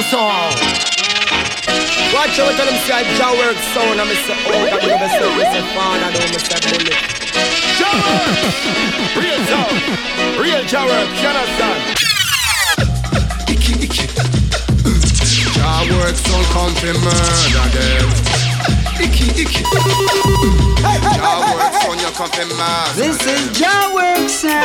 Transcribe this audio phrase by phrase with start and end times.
[0.00, 0.52] Bang song.
[2.14, 4.00] Watch out, tell them say Jah work sound.
[4.00, 6.96] I'm say oh, God, you say we say fan, I don't say bullet.
[7.76, 7.92] Jah
[9.20, 9.76] real sound,
[10.40, 11.08] real Jah work.
[11.20, 11.80] You understand?
[15.54, 18.29] Jah work sound come to murder them
[19.00, 19.62] icky, icky.
[20.80, 22.96] Hey, hey, Jah hey, works on.
[22.96, 23.94] This is Jaworks.
[23.94, 24.64] works out.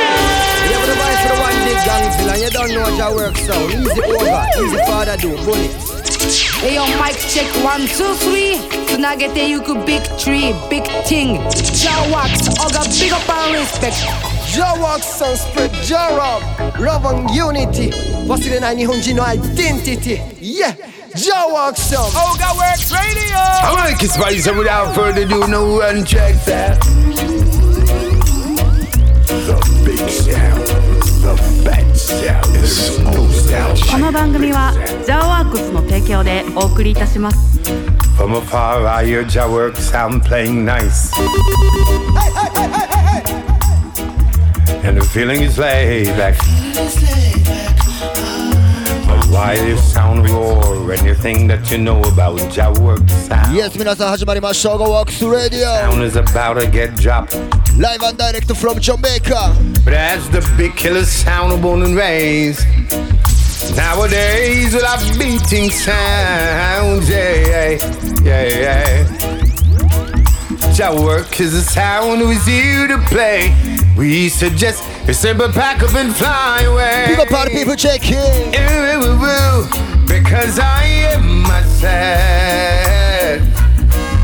[0.64, 3.16] You never the for the one big gang fill, and you don't know Jaworks.
[3.16, 3.72] works.
[3.72, 5.72] Easy over, easy father do, bullet.
[6.60, 8.56] Hey, your mic check one, two, three.
[8.88, 11.38] So now get there, you could big tree, big thing.
[11.76, 13.96] Jawax, got big up and respect.
[14.52, 17.92] Jaworks and spread Jarab, love and unity.
[18.28, 20.22] What's in the 900 identity?
[20.40, 20.76] Yeah.
[21.16, 22.12] Jah wax sound.
[22.14, 23.38] Oga Works Radio.
[23.64, 26.78] Alright, Kiss Spice, and without further ado, no one check that.
[29.48, 30.68] The big sound,
[31.24, 33.80] the fat sound, the smoke sound.
[33.90, 34.74] この番組は
[35.06, 37.60] ジャーワークスの提供でお送りいたします
[38.18, 41.12] From afar, I hear Jah work sound playing nice.
[44.84, 46.36] And the feeling is laid back.
[46.38, 48.35] But why this sound
[53.53, 57.35] Yes 皆さん始まりました Go Walks Radio Sound is about to get dropped.
[57.79, 59.53] Live and direct from Jamaica
[59.85, 62.67] But as the big killer sound born and raised
[63.77, 67.79] Nowadays with our beating sounds Yeah,
[68.23, 69.07] yeah, yeah
[70.75, 73.55] Jah work is a sound who's here to play
[73.97, 79.16] We suggest you simple pack up and fly away Big up all the people ooh,
[79.24, 79.68] ooh,
[80.08, 83.42] Because I am myself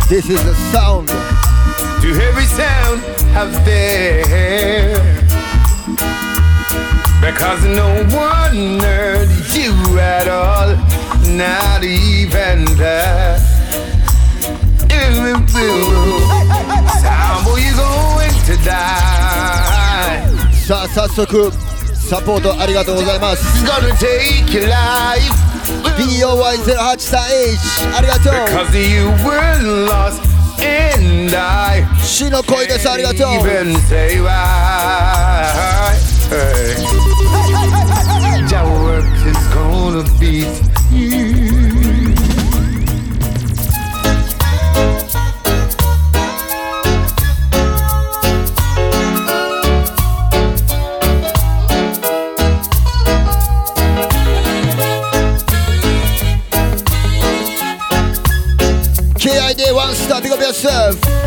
[0.09, 1.09] This is the sound
[2.01, 2.99] to every sound
[3.35, 4.97] out there.
[7.21, 10.75] Because no one heard you at all,
[11.37, 13.39] not even the.
[14.91, 16.19] Ooh, ooh, ooh.
[17.01, 19.60] Sound boy, you going to die.
[20.67, 21.51] さあ早速
[21.93, 25.21] サポートありがとうございます It's gonna take your life.
[25.97, 28.33] DOY083H ありがとう
[32.03, 33.27] 死の恋ですありがとう.
[38.47, 40.45] Your work is gonna be
[40.91, 41.30] you.
[60.61, 61.20] Star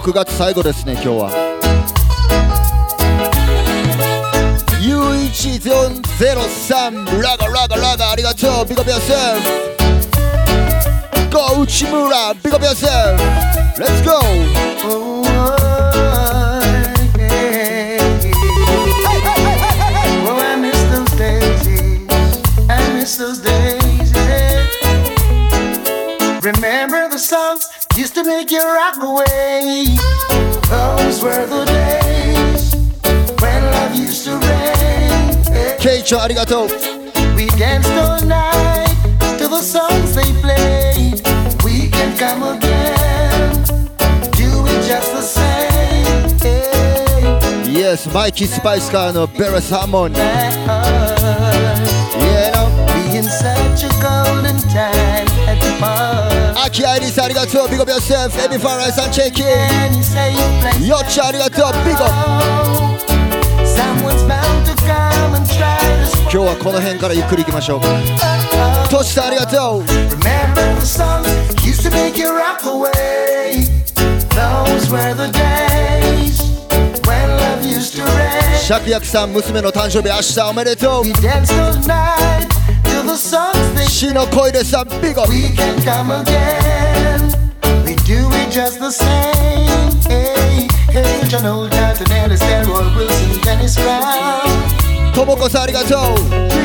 [0.00, 1.30] 6月最後ですね今日は。
[4.80, 9.16] U1003 ラガラガラガありがとうビコビアセン
[11.30, 12.88] ゴーチムラビコビアセン
[13.78, 15.19] レッツゴー。
[28.22, 29.84] to make you rock away.
[30.68, 32.74] Those were the days
[33.40, 35.44] when love used to reign.
[35.78, 36.68] Keicho, arigato.
[37.34, 38.94] We danced all night
[39.38, 41.20] to the songs they played.
[41.64, 43.64] We can come again,
[44.32, 46.38] do it just the same.
[46.40, 47.72] Hey.
[47.72, 50.16] Yes, Mikey Spice Cano, Beres Hammond.
[57.19, 62.03] アキアイリスありがとう Big up yourself エビファライさんチェッキン And you say you play よっちゃんありがとう Big up
[63.65, 67.81] Someone's bound to come and try to 今日はこの辺からゆっくり行きましょう
[68.89, 71.27] トシさんありがとう Remember the songs
[71.65, 73.67] used to make you rock away.
[74.31, 76.39] Those were the days
[77.05, 78.55] when love used to reign.
[78.57, 82.47] シャクヤクさん娘の誕生日明日おめでとう We danced all night
[83.00, 85.28] to the songs they Shinokoi, there's a big up.
[85.28, 87.20] We can come again.
[87.84, 89.92] We do it just the same.
[90.08, 94.40] Hey, hey, John Holder, Tonelli, Delroy, Wilson, Dennis Brown.
[95.14, 96.14] Tomoko sa arigato.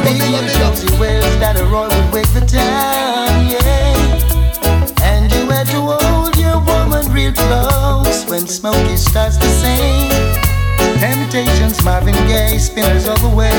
[0.04, 1.00] Big up, big up, big up.
[1.00, 5.04] Wells, that a Roy would wake the town, yeah.
[5.04, 10.10] And you had to hold your woman real close when Smokey starts to sing.
[11.00, 13.52] Temptations, Marvin Gaye, spinners all the way.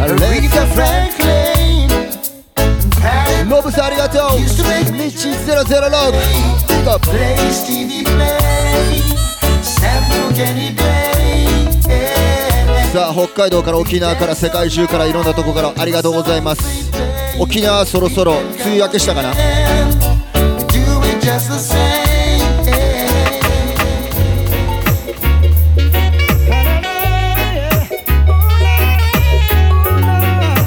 [0.00, 1.79] Aretha Franklin.
[3.48, 6.12] ノブさんありがとうミッチー006
[6.68, 8.38] ピックアップ play Stevie play.
[9.62, 11.70] Sample Kenny play.
[11.88, 12.92] Yeah.
[12.92, 16.90] さあ北海道から沖縄から世界中からいろんなとこからありがとうございます
[17.38, 19.32] 沖縄そろそろ梅雨明けしたかな？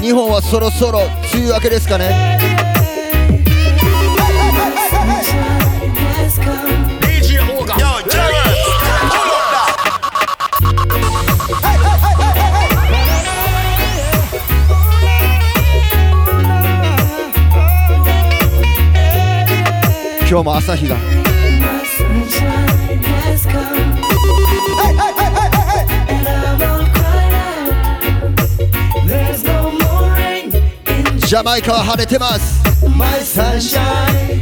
[0.00, 1.00] 日本はそろそろ
[1.34, 2.38] 週わけですかね。
[20.26, 21.13] 今日も朝日が。
[31.23, 34.39] ジャマイカは晴れてます My sunshine.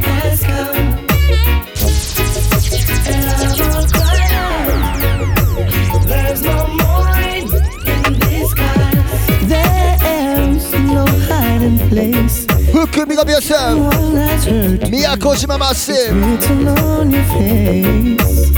[9.28, 12.46] There's no hiding place.
[12.72, 18.52] フックビガビアさん All that's hurt 宮古島マッシブ written on your face.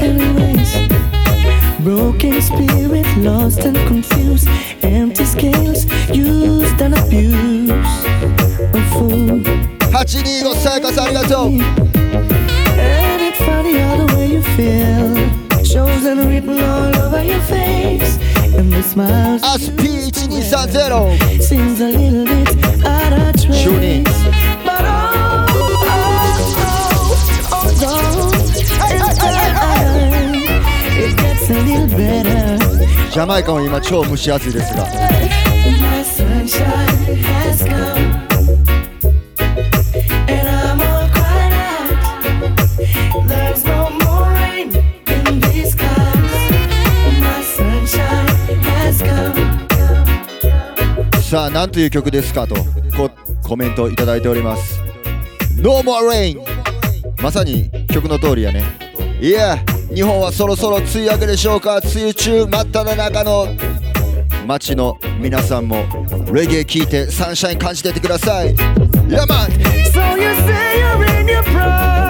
[0.00, 0.88] Anyways,
[1.84, 4.73] broken spirit, lost and confused, empty scales, used
[9.91, 11.51] 825サイカさんありがとう
[33.11, 35.24] ジャマイカも今超蒸し暑いですが。
[51.35, 52.55] さあ何という曲ですかと
[52.95, 53.11] こ
[53.43, 54.81] コメントいただいております。
[55.61, 56.39] No more rain!
[57.21, 58.63] まさに曲の通りやね。
[59.19, 59.57] いや
[59.93, 61.79] 日本はそろそろ梅雨明けでしょうか。
[61.79, 63.47] 梅雨中真っ只中の。
[64.47, 65.83] 街の皆さんも
[66.31, 68.55] レゲエ聴いてサンシャイン感じててください。
[69.09, 69.49] ヤマン
[69.91, 72.04] So you say you're in your prime.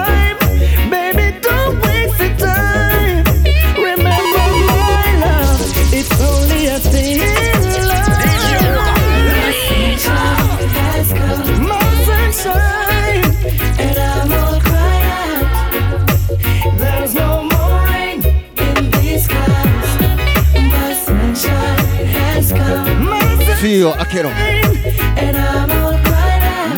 [23.76, 24.30] Gio Akero.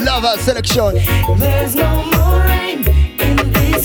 [0.04, 0.94] Lava selection.
[1.38, 2.78] There's no more rain
[3.20, 3.84] in this.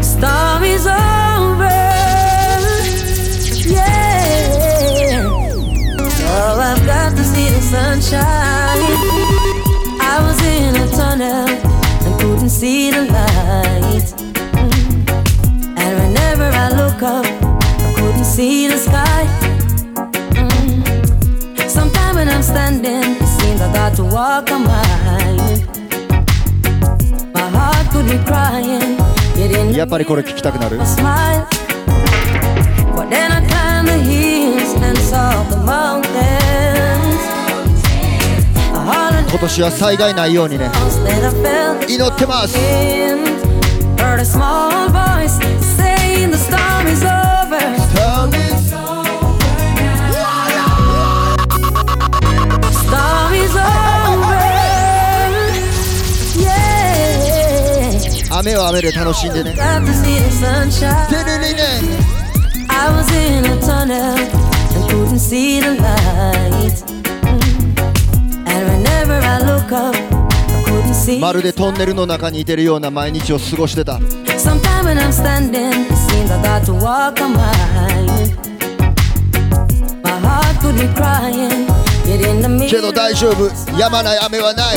[0.00, 1.68] Storm is over.
[3.68, 5.28] Yeah.
[6.32, 8.80] Oh, I've got to see the sunshine.
[10.00, 11.46] I was in a tunnel
[12.06, 14.14] and couldn't see the light.
[15.76, 18.66] And whenever I look up, I couldn't see
[29.80, 30.76] やっぱりこれ聞きたくなる。
[39.30, 40.70] 今年は災害ないようにね
[41.88, 42.58] 祈ってます
[58.40, 59.54] 雨は雨で楽しんでね。
[71.20, 73.98] まるでトンネルの中にいてるような毎日を過ごしてた。
[82.70, 84.76] けど大丈夫、止まない雨はない。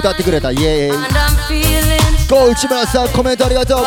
[0.00, 0.50] 歌ってくれた。
[0.50, 0.96] イエーイ
[2.26, 3.80] GO 内村さんコメントありがとう。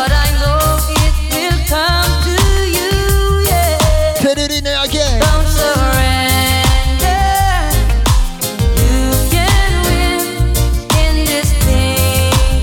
[4.22, 5.03] テレリネアゲン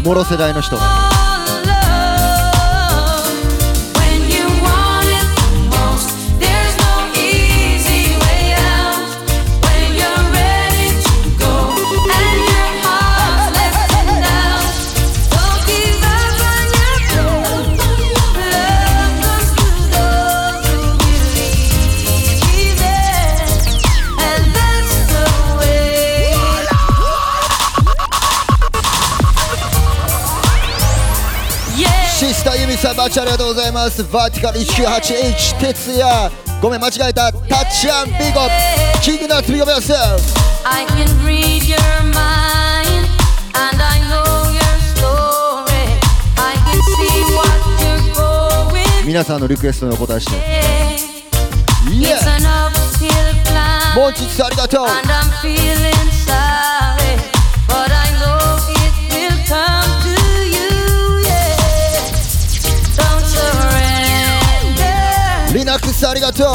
[0.05, 1.20] も世代の人が
[32.81, 36.33] さんバッチありがとうございますバーティカル 198H 哲也
[36.63, 38.49] ごめん間違えたタッチアンビゴ
[39.03, 39.93] キングナッツビゴベアス
[40.65, 43.07] I can read your mind
[43.53, 44.63] and I know your
[44.97, 45.93] story.
[46.39, 50.33] I can see what you're going 皆さんのリクエストにお答えして
[51.85, 52.09] climb
[53.95, 55.93] モンチッツありがとう and I'm feeling
[65.73, 66.47] ありがとう。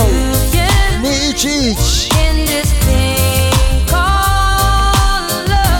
[1.01, 1.75] 21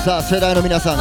[0.06, 0.98] さあ世代の皆さん。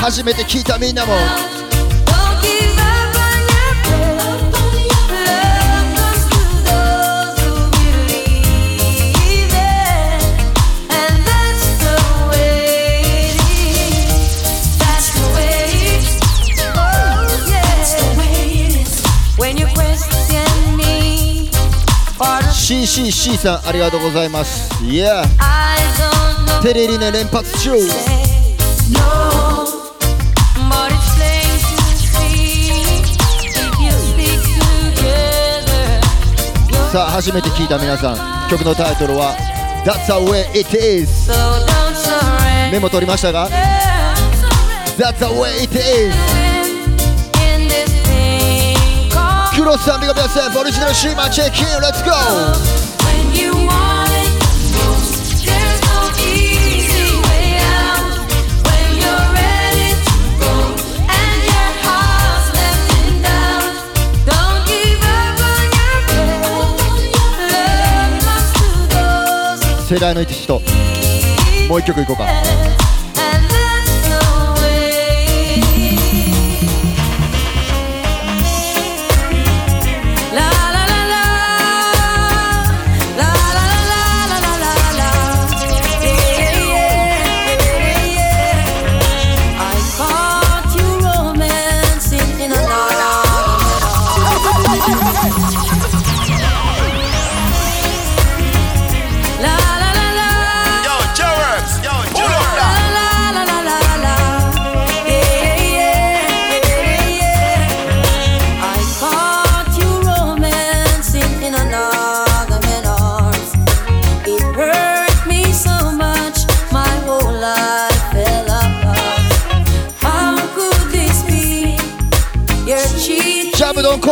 [0.00, 1.14] 初めて聞いたみんなも。
[22.64, 25.22] CCC さんありがとうございます、yeah、
[26.62, 27.78] テレリネ連発中。
[36.90, 38.34] さあ初めて聞いた皆さん。
[38.48, 39.36] 曲のタイトルは
[39.84, 41.30] 「That's the way it is」
[42.72, 43.50] メモ取りましたが
[44.96, 46.14] 「That's the way it is」
[49.64, 51.48] ロスさん、ビガセフ、オリジナルシーマン、チェン、
[51.80, 52.84] レッツゴー
[69.88, 70.60] 世代の人
[71.68, 72.43] もう一曲いこうか。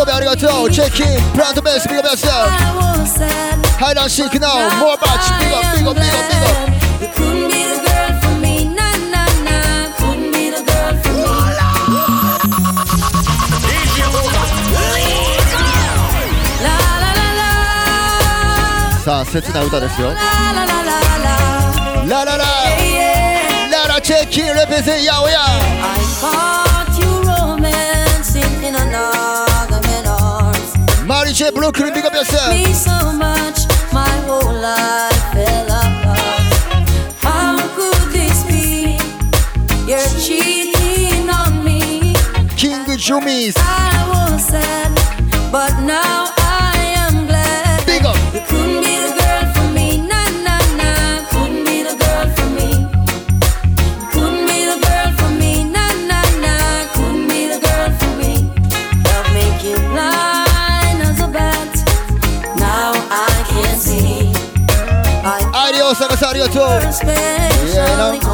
[0.03, 0.67] Kobe, arigato.
[0.69, 1.23] Check-in.
[1.33, 1.89] Pronto best.
[1.89, 2.51] Big up yourself.
[2.59, 2.75] Now.
[2.75, 3.07] More.
[5.39, 6.57] Big up, big up, big up, big up.
[7.01, 8.65] You couldn't be the girl for me.
[8.65, 9.93] Nah, nah, nah.
[9.97, 11.19] Couldn't be the girl for me.
[31.33, 31.49] DJ
[32.05, 32.53] up yourself.
[32.53, 33.61] Me so much,
[33.91, 37.15] my whole life fell apart.
[37.23, 38.99] How could this be?
[39.91, 42.15] You're cheating on me.
[42.59, 43.55] King Jumis.
[43.57, 44.93] I was sad,
[45.51, 46.42] but now
[66.23, 66.61] Rosario too.
[67.05, 68.32] Yeah, you know.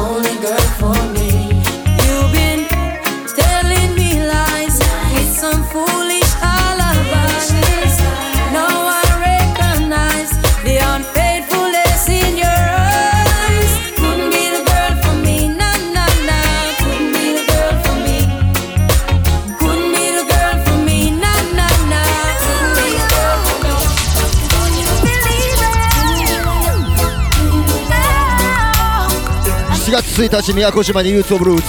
[30.19, 31.63] 1日宮古島にユースオブルーツ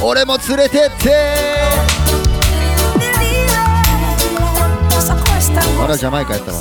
[0.00, 1.10] 俺も連れてって
[5.80, 6.60] あらジャマイカやったわ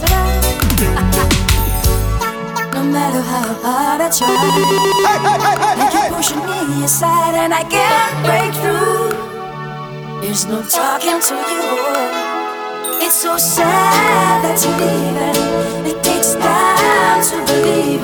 [2.73, 4.27] No matter how hard I try,
[5.77, 9.13] you keep pushing me aside, and I can't break through.
[10.21, 11.77] There's no talking to you.
[13.05, 15.91] It's so sad that you're leaving.
[15.91, 17.96] It takes time to believe.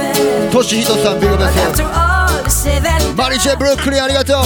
[0.53, 4.37] トシヒトさんビル said and マリチェブルックリンありがとう.
[4.37, 4.43] Oh?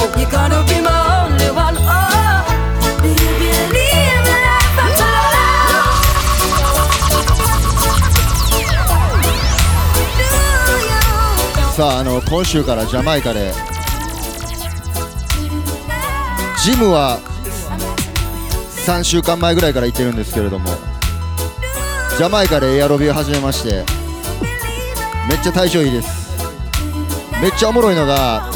[11.75, 13.51] さああの今週からジャマイカで。
[16.63, 17.19] ジムは
[18.85, 20.69] 3週間前ぐらいから行ってるんですけれども
[22.17, 23.96] ジャマイカでエアロビを始めまして
[25.27, 26.27] めっちゃ対象いいです。
[27.41, 28.49] めっちゃおもろいのが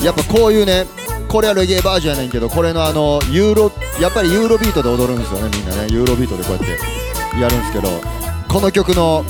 [0.00, 0.86] やっぱこういうね
[1.28, 5.88] これはレゲエバージョンやねんけどこれのあのユーロやっぱりユーロビートで踊るんですよねみんなね。
[5.90, 6.64] ユーロビートでこうやっ
[7.32, 7.88] てやるんですけど
[8.48, 9.24] この曲の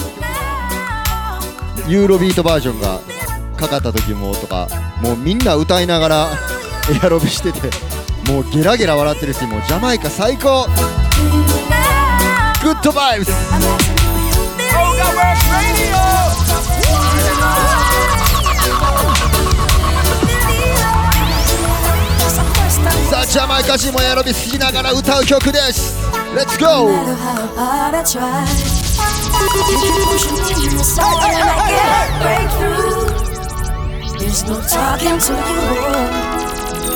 [1.89, 3.01] ユーロビートバージョンが
[3.57, 4.69] かかった時もとか
[5.01, 6.29] もうみんな歌いながら
[6.93, 7.71] エアロビしてて
[8.31, 10.67] もうゲラゲラ笑ってるしもうジャマイカ最高。
[12.63, 13.31] グッドバイブス
[23.35, 25.99] ジャマイカ人もエロビしながら歌う曲です
[26.37, 26.95] レッツゴー
[34.21, 35.67] There's no talking to you.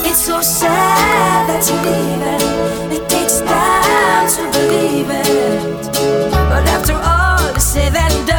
[0.08, 3.02] It's so sad that you're leaving.
[3.02, 5.90] It takes time to believe it.
[6.30, 8.37] But after all is said and done,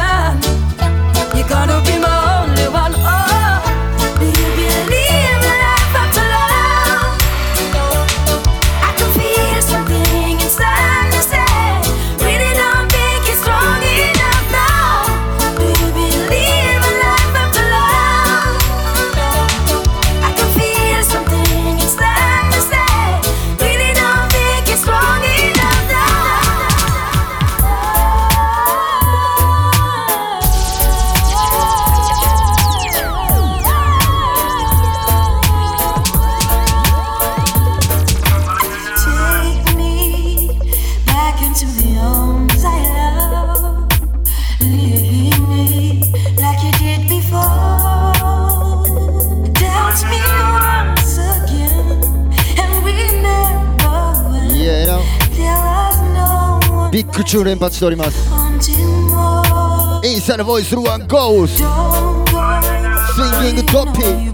[57.30, 58.28] 中連発しております。
[60.04, 61.46] インスタのボイスルンゴー
[63.48, 64.29] イングトピング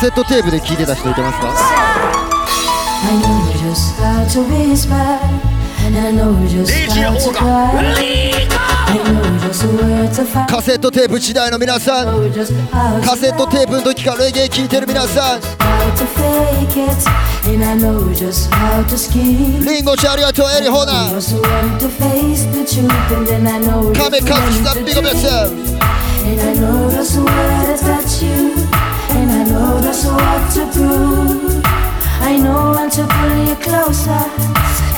[0.00, 1.48] セットテープで聴いてた人いてますか？
[10.48, 12.30] カセットテープ時代の皆さん。
[13.04, 15.40] カセットテープの時からレゲエ聴いてる皆さん。
[19.64, 21.20] リンゴちゃんありがとうエリホーナー
[23.94, 25.26] カメカツザピゴメス
[30.02, 31.62] knows what to prove.
[32.20, 34.22] I know when to pull you closer,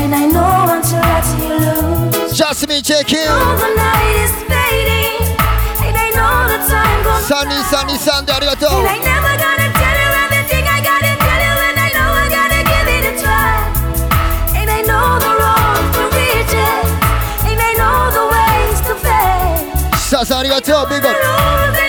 [0.00, 2.36] and I know when to let you lose.
[2.36, 3.28] Just check in.
[3.28, 5.36] All the night is fading,
[5.84, 7.26] and I know the time goes.
[7.28, 8.70] Sunny, sunny, Sunday, arigato.
[8.80, 12.26] And I never gonna tell you everything I gotta tell you, and I know I
[12.38, 13.52] gotta give it a try.
[14.58, 16.66] And I know the road to
[17.48, 19.96] and I know the ways to fail.
[19.96, 21.79] Sasa, arigato, big up.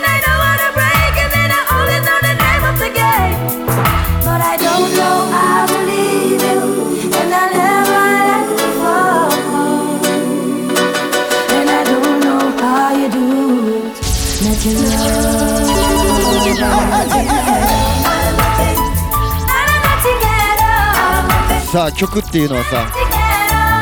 [21.72, 22.86] さあ曲っていうのはさ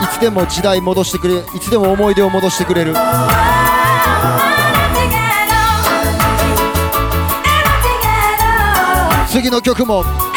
[0.04, 2.94] いつでも時代戻してくれいつでも思い出を戻してくれる。
[9.32, 10.29] 次の曲も。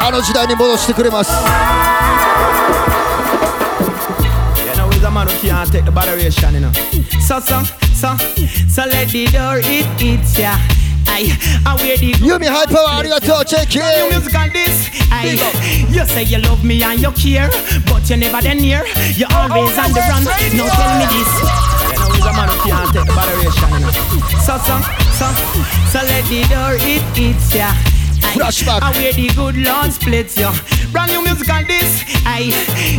[0.00, 1.30] あの時代に戻してくれます
[4.64, 6.72] You know, he's a man who can't take the botheration, you know.
[7.20, 7.62] So, so,
[7.94, 8.16] so,
[8.68, 10.54] so let the door it hits ya.
[11.06, 11.32] I,
[11.66, 14.88] I wear the ユミハイパワーありがとうチェキ Brand new music on this.
[15.10, 15.36] Aye.
[15.90, 17.50] You say you love me and you care,
[17.88, 18.84] but you never then near.
[19.16, 20.24] You always on the run.
[20.24, 21.28] Now tell me this.
[21.88, 23.92] You know, he's a man who can't take the botheration, you know.
[24.44, 24.76] So, so,
[25.16, 25.26] so,
[25.92, 27.72] so let the door it hits ya.
[28.31, 28.81] Flashback.
[28.81, 30.49] I wear the good Lord splits you.
[30.91, 32.03] Brand new music on this.
[32.25, 32.51] Aye.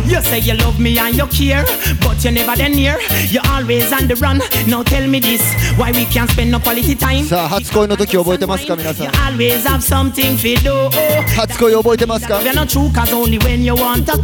[0.05, 1.65] You say you love me and you care,
[2.01, 2.97] but you never then near.
[3.29, 4.39] You always on the run.
[4.67, 5.41] Now tell me this.
[5.77, 7.25] Why we can't spend no quality time?
[7.25, 10.89] さあ初恋の時覚えてますか皆さん You always have something to do.
[11.35, 14.17] 初恋覚えてますか We're not true cause only when you want to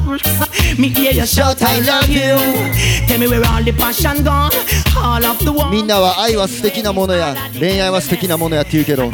[0.80, 2.36] Me hear you shout I love you
[3.08, 4.52] Tell me where all the passion gone
[5.04, 9.10] All of the みんなは愛は素敵なものや恋愛は素敵なものやって言うけど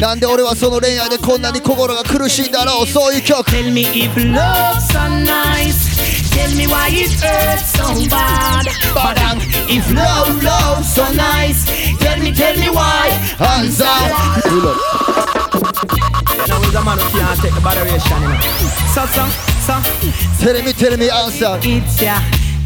[0.00, 5.93] なんで俺はその恋愛でこんなに心が苦しいんだろうそういう曲 Tell me if love's so nice
[6.33, 9.37] Tell me why it hurts so bad But um,
[9.69, 11.65] if love, love's so nice
[11.99, 14.73] Tell me, tell me why Hands up うろ
[16.41, 18.39] You know he's a man who can't take the botheration you know
[18.93, 19.27] So, so,
[19.61, 19.73] so
[20.43, 22.17] テレビテレビアンサー It's ya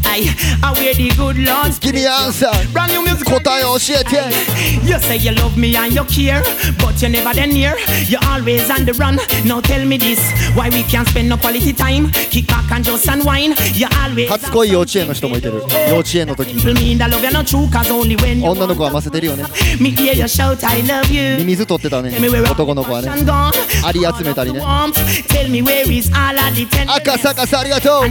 [0.05, 0.29] I,
[0.61, 4.17] I wear the good Lord's 君アンサー Brand new music 答えを教えて
[4.87, 6.41] You say you love me and you care,
[6.77, 7.75] but you never then near.
[8.07, 9.17] You always on the run.
[9.45, 10.19] Now tell me this,
[10.55, 12.11] why we can't spend no quality time?
[12.29, 13.57] Kick back and just unwind.
[13.73, 16.53] You always 初恋幼稚園の人もいてる幼稚園の時
[18.43, 19.45] 女の子はませてるよね
[19.79, 23.09] me ミ.ミズ取ってたね me 男の子はね.
[23.83, 24.59] アリ集めたりね
[25.49, 25.63] me
[26.87, 28.03] 赤.坂さんありがとう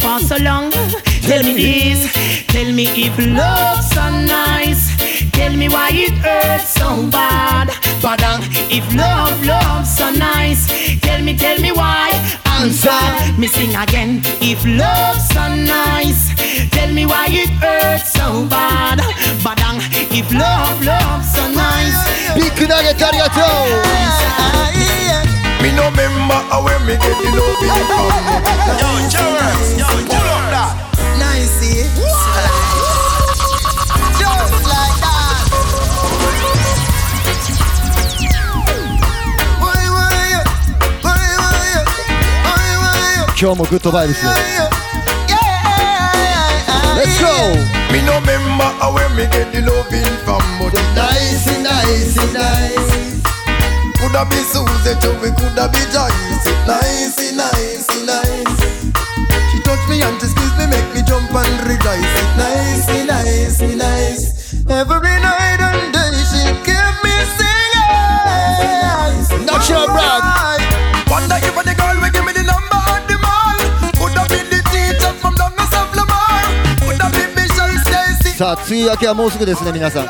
[0.00, 0.70] for so long?
[1.28, 2.12] Tell me this.
[2.46, 4.96] Tell me if love's so nice.
[5.32, 7.68] Tell me why it hurts so bad.
[8.02, 10.66] Badang, if love, love's so nice.
[11.00, 12.08] Tell me, tell me why.
[12.58, 13.02] Answer.
[13.38, 14.22] Me sing again.
[14.40, 16.34] If love's so nice.
[16.70, 18.98] Tell me why it hurts so bad.
[19.44, 19.78] Badang,
[20.10, 21.98] if love, love's so nice.
[22.34, 23.30] Big nugget, carry it.
[25.61, 28.09] Me no remember how when me get the love in from.
[28.79, 30.71] Yo, Jerry, yo, pull up that.
[31.19, 31.87] Nice, eh?
[34.19, 35.45] Just like that.
[39.59, 40.43] Why, why,
[41.03, 41.59] why, why,
[42.45, 44.69] why, why, 今日もグッドバイブス why, yeah.
[46.95, 47.27] Let's go
[47.91, 50.39] Me no remember how when me get the love in from.
[50.59, 53.28] But it Nice, nice, nice
[53.99, 56.45] coulda be Susie, too, we coulda be Joyce.
[56.67, 58.61] Nice, nice, nice.
[59.51, 62.15] She touch me and she squeeze me, make me jump and rejoice.
[62.37, 64.53] Nice, nice, nice.
[64.69, 69.45] Every night and day she keep me singing.
[69.45, 70.23] Natural brand.
[71.09, 73.57] Wonder if the girl will give me the number at the mall.
[73.97, 76.41] Coulda be the teacher from down the South Lamar.
[76.81, 78.33] Coulda be Michelle Stacy.
[78.37, 80.05] さあ梅雨明けはもうすぐですね皆さん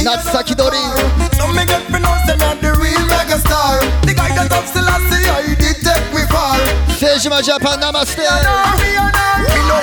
[0.00, 0.80] me not Sakidori.
[1.36, 3.80] So me get me know and not the real mega star.
[4.08, 6.56] The guy that talks still I see, I did take we far.
[6.96, 8.16] Sejima Japan, namaste.
[8.16, 8.28] Me
[9.68, 9.76] no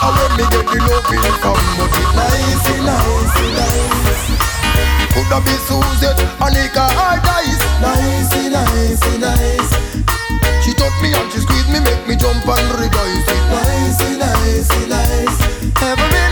[0.00, 4.24] I want me get the loving from, but it nice, nice, it nice.
[5.12, 7.60] Could have been Suzette, Anika, or Dice.
[7.84, 9.72] Nice, nice, nice.
[10.64, 13.28] She touch me and she squeeze me, make me jump and rejoice.
[13.52, 15.38] Nice, nice, nice.
[15.84, 16.29] Every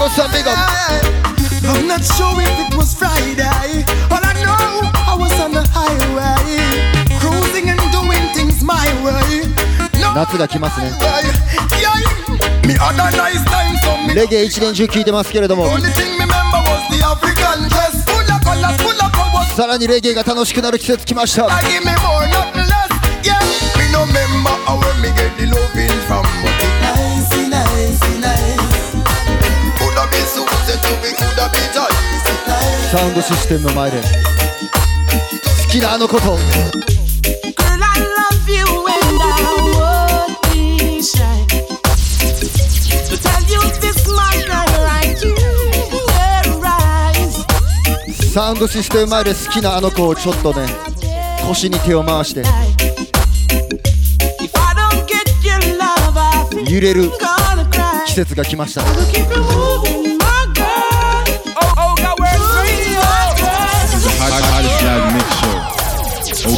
[0.00, 0.52] こさんビガ
[1.68, 3.84] I'm not sure if it was Friday.
[4.08, 4.56] All I know,
[5.06, 6.38] I was on the highway,
[7.20, 9.44] cruising and doing things my way.
[10.00, 11.24] No 夏が来ますね way.
[11.78, 14.14] Yeah, me had a nice time, so me.
[14.14, 18.04] レゲエ一年中聴いてますけれども Only thing me remember was the African dress.
[18.06, 19.54] Full of colors, full of powers.
[19.56, 22.26] さらにレゲエが楽しくなる季節来ました I give me more,
[32.91, 34.01] サウンドシステムの前で。
[34.01, 34.03] 好
[35.71, 36.37] きなあのこと。
[48.33, 50.67] サウンドシステム前で好きなあの子をちょっとね
[51.47, 52.43] 腰に手を回して。
[56.69, 57.09] 揺れる。
[58.07, 58.81] 季節が来ました。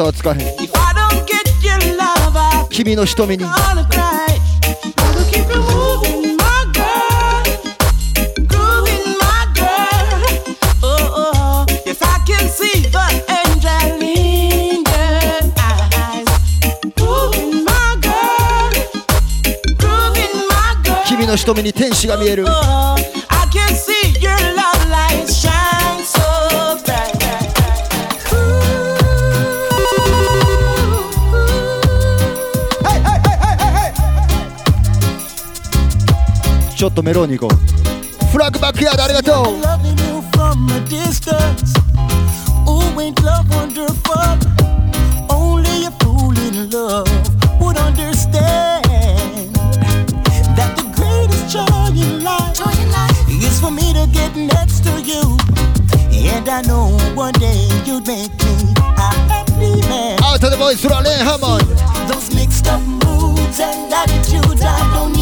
[0.00, 0.38] はつかへん。
[2.70, 3.44] 君の瞳に。
[21.06, 22.46] 君の瞳に天使が見える。
[37.00, 37.48] Meronico.
[38.30, 39.44] Frog Backyard, arigato!
[39.44, 39.72] To.
[56.42, 60.18] And I know one day you'd make me a happy man.
[60.24, 61.68] Out of the voice, Hammond.
[62.10, 65.21] Those mixed up moods and attitudes, I don't need.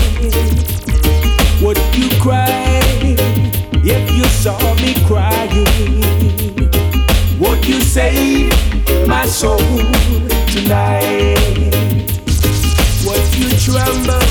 [2.21, 2.81] Cry
[3.83, 5.65] if you saw me crying?
[7.39, 8.53] Would you save
[9.07, 9.57] my soul
[10.53, 11.73] tonight?
[13.05, 14.21] Would you tremble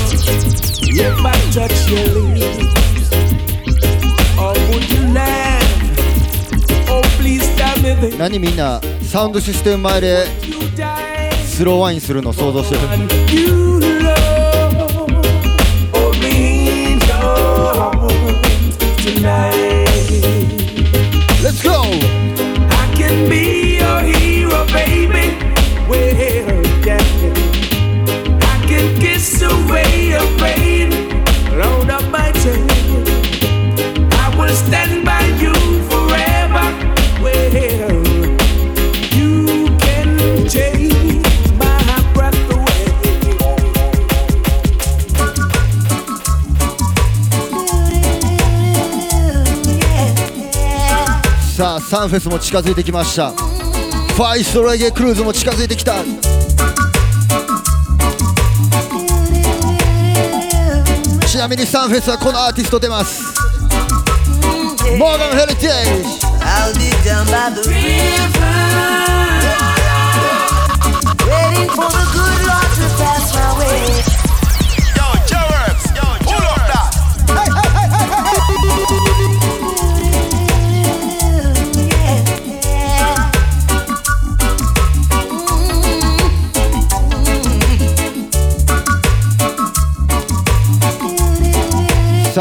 [0.87, 3.11] if I touch your lips?
[4.39, 5.61] Or would you laugh?
[6.87, 10.25] Oh, please tell me that 何みんなサウンドシステム前で.
[11.45, 13.80] スローワインするの想像してる
[21.63, 21.81] go!
[21.83, 23.50] I can be
[51.91, 53.31] サンフェスも近づいてきました。
[53.31, 55.95] ファイストレゲクルーズも近づいてきた。
[61.27, 63.21] ちなみにサンフェスはこのアーティスト出ます。
[64.97, 67.75] モーガンヘリテージ I'll be down by the river,
[71.27, 72.70] waiting for the good Lord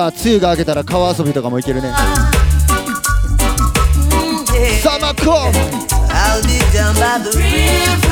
[0.00, 1.92] さあ梅雨が明けたら川遊びとかも行けるね
[4.82, 5.52] Summer come
[6.08, 8.10] I'll be down by the river,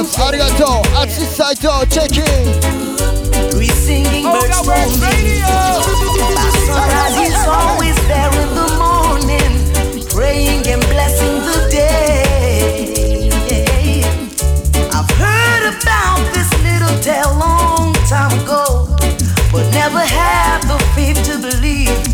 [0.00, 0.66] ンスありがとう。
[1.06, 2.22] 淳サイトチェキン。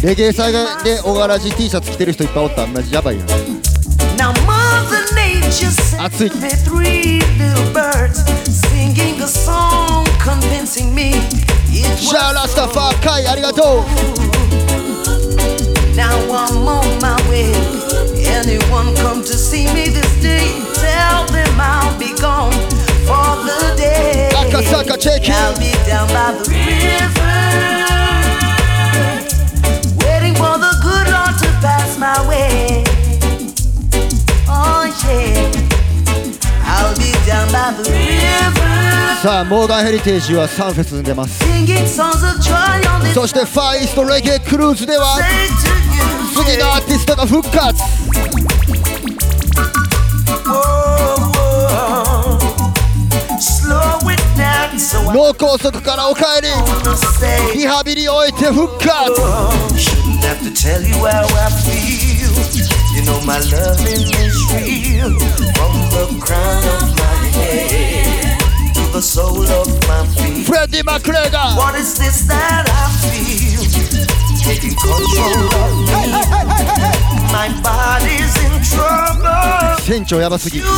[0.03, 2.67] レゲエ祭で小柄地 T シャツ着てる人いっぱいおった。
[2.67, 3.62] 同じやばいよん。
[5.53, 6.33] That's it.
[6.41, 11.13] me three little birds singing a song, convincing me.
[11.99, 12.69] Shout out to
[15.95, 17.53] Now I'm on my way.
[18.25, 20.49] Anyone come to see me this day?
[20.81, 22.53] Tell them I'll be gone
[23.05, 24.31] for the day.
[25.35, 27.37] I'll be down by the river,
[30.01, 32.92] waiting for the good Lord to pass my way.
[39.23, 41.39] さあモーガンヘリテージはサンフェスに出ます.
[43.15, 45.17] そしてファーイーストレゲエクルーズでは
[46.35, 47.83] 次のアーティストが復活。
[55.15, 58.89] 脳梗塞からお帰り.リハビリを終えて復活
[63.05, 65.19] Know my loving is real
[65.59, 68.39] from the crown of my head
[68.75, 69.03] to the
[69.51, 70.47] of my feet.
[70.47, 71.57] Freddie McGregor.
[71.57, 73.63] What is this that I feel?
[74.39, 76.15] Taking control of me.
[77.33, 79.83] My body's in trouble.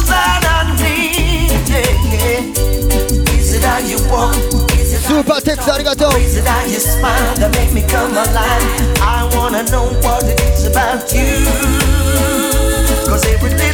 [0.07, 1.51] that I need.
[3.39, 4.35] Is it how you walk?
[5.05, 6.17] スーパーテックスありがとう I
[9.37, 11.94] wanna know what it is about you
[13.15, 13.74] Cause every little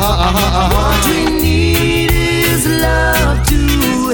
[0.00, 0.74] Uh-huh, uh-huh, uh-huh.
[0.78, 3.60] What we need is love to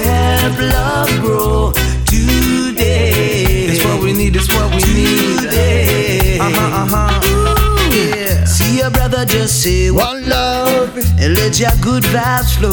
[0.00, 1.72] have love grow
[2.08, 3.66] today.
[3.68, 6.38] That's what we need, that's what we today.
[6.38, 6.40] need.
[6.40, 7.20] Uh-huh, uh-huh.
[7.28, 8.44] Ooh, yeah.
[8.46, 12.72] See your brother, just say one love and let your good vibes flow.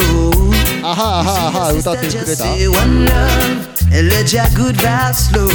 [0.84, 5.50] Aha, aha, aha, uitați în just say one love and let your good vibes flow.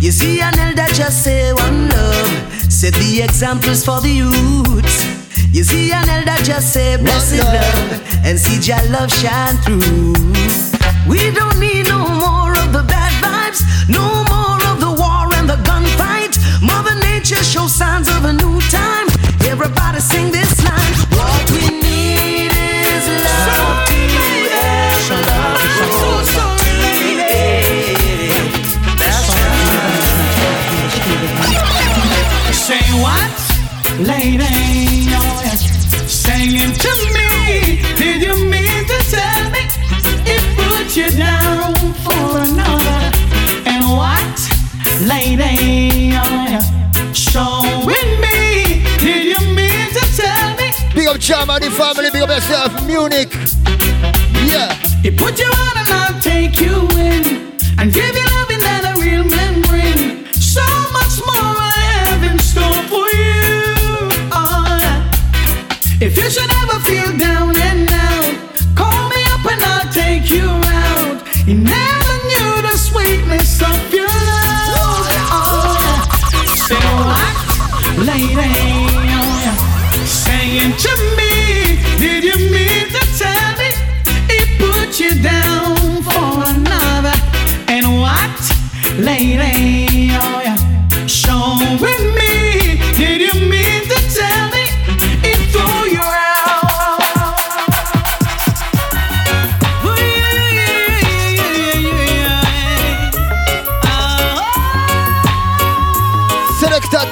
[0.00, 2.30] You see an elder, just say one love.
[2.68, 5.15] Set the examples for the youths.
[5.56, 7.54] You see an elder just say blessed love.
[7.54, 10.12] love and see your love shine through.
[11.08, 15.48] We don't need no more of the bad vibes, no more of the war and
[15.48, 16.36] the gunfight.
[16.60, 19.08] Mother Nature shows signs of a new time.
[19.48, 20.92] Everybody sing this line.
[21.16, 23.96] What we need is love to
[24.60, 25.56] help love
[25.88, 26.20] grow
[27.00, 27.96] today.
[29.00, 29.32] That's
[32.60, 33.32] Say what?
[33.98, 34.85] Lady,
[51.26, 53.32] Germany family, big up yourself, Munich.
[54.46, 54.78] Yeah.
[55.02, 58.25] it put you out and I'll take you in and give you
[89.18, 90.10] lady.
[90.12, 90.40] Oh
[91.80, 92.76] with me.
[92.96, 94.64] Did you mean to tell me
[95.24, 96.26] it threw you out?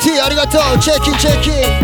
[0.01, 0.19] T.
[0.81, 1.84] Check it, check.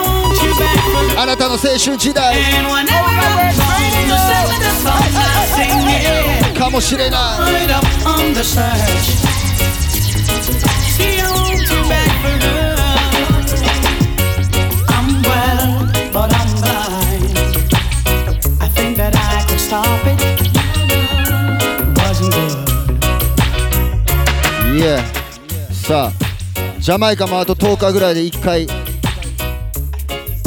[1.17, 2.35] あなたの青春時代。
[6.57, 7.21] かもしれない。
[24.73, 25.03] Yeah.
[25.91, 26.11] さあ、
[26.79, 28.65] ジャマイカもあと10日ぐらいで1回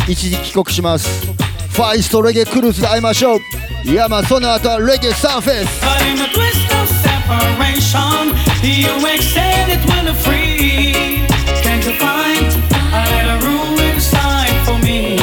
[0.08, 1.26] 一時帰国します
[1.70, 3.40] ファイストレゲクルーズで会いましょう
[3.84, 11.26] いやまあその後はレゲサンフェス But in the twist of separation, you extend it when you're free.
[11.62, 12.46] Can't you find
[12.92, 15.18] a little room inside for me?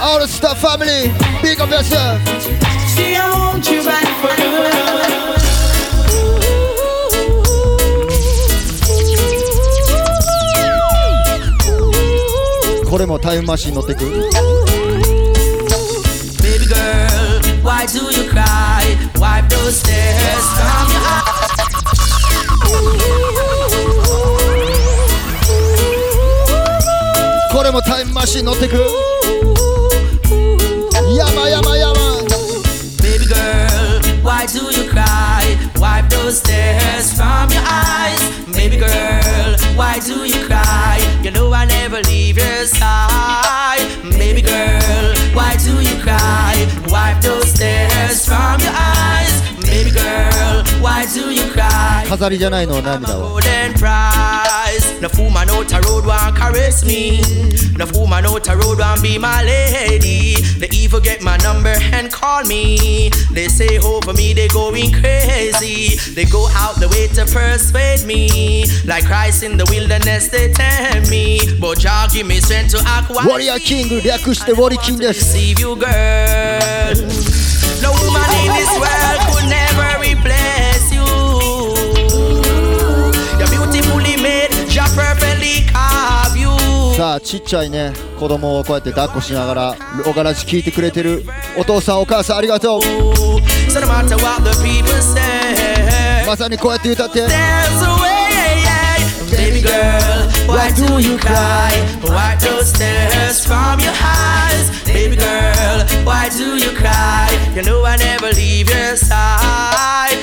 [0.00, 1.12] All the Star Family
[1.42, 2.20] Big up yourself
[2.88, 4.91] See, I want you back for good.
[12.92, 14.12] これもタイムマシン乗ってく Baby
[16.66, 16.76] girl,
[17.64, 18.84] why do you cry?
[19.18, 21.32] Wipe those tears from your eyes.
[27.50, 28.74] これもタイムマシン乗ってく
[31.16, 31.94] やまやまやま
[33.00, 33.38] Baby girl,
[34.22, 35.56] why do you cry?
[35.80, 38.20] Wipe those tears from your eyes.
[38.54, 39.21] Baby girl,
[39.81, 40.97] why do you cry?
[41.23, 43.85] You know I never leave your side.
[44.17, 46.53] Baby girl, why do you cry?
[46.87, 49.33] Wipe those tears from your eyes.
[49.61, 52.05] Baby girl, why do you cry?
[52.07, 54.50] 飾りじゃないの涙は golden prize.
[55.02, 57.20] no woman out a road want caress me.
[57.76, 60.36] No woman out a road want be my lady.
[60.60, 63.10] The evil get my number and call me.
[63.32, 65.96] They say over me they going crazy.
[66.14, 68.64] They go out the way to persuade me.
[68.84, 71.40] Like Christ in the wilderness they tempt me.
[71.60, 73.26] But Jah give me strength to act wise.
[73.26, 74.98] Warrior King, the acoustic Warrior King.
[74.98, 76.94] Receive you, girl.
[77.82, 79.11] No woman in this world.
[87.02, 89.74] さあちっちゃいね子供をこうやって抱っこしながら
[90.06, 91.24] おがらじ聞いてくれてる
[91.58, 92.80] お父さんお母さんありがとう
[96.24, 97.26] まさにこうやって歌って
[99.32, 101.72] Baby girl, why do you cry?
[102.04, 104.70] Wipe those tears from your eyes.
[104.84, 107.28] Baby girl, why do you cry?
[107.56, 110.21] You know I never leave your side.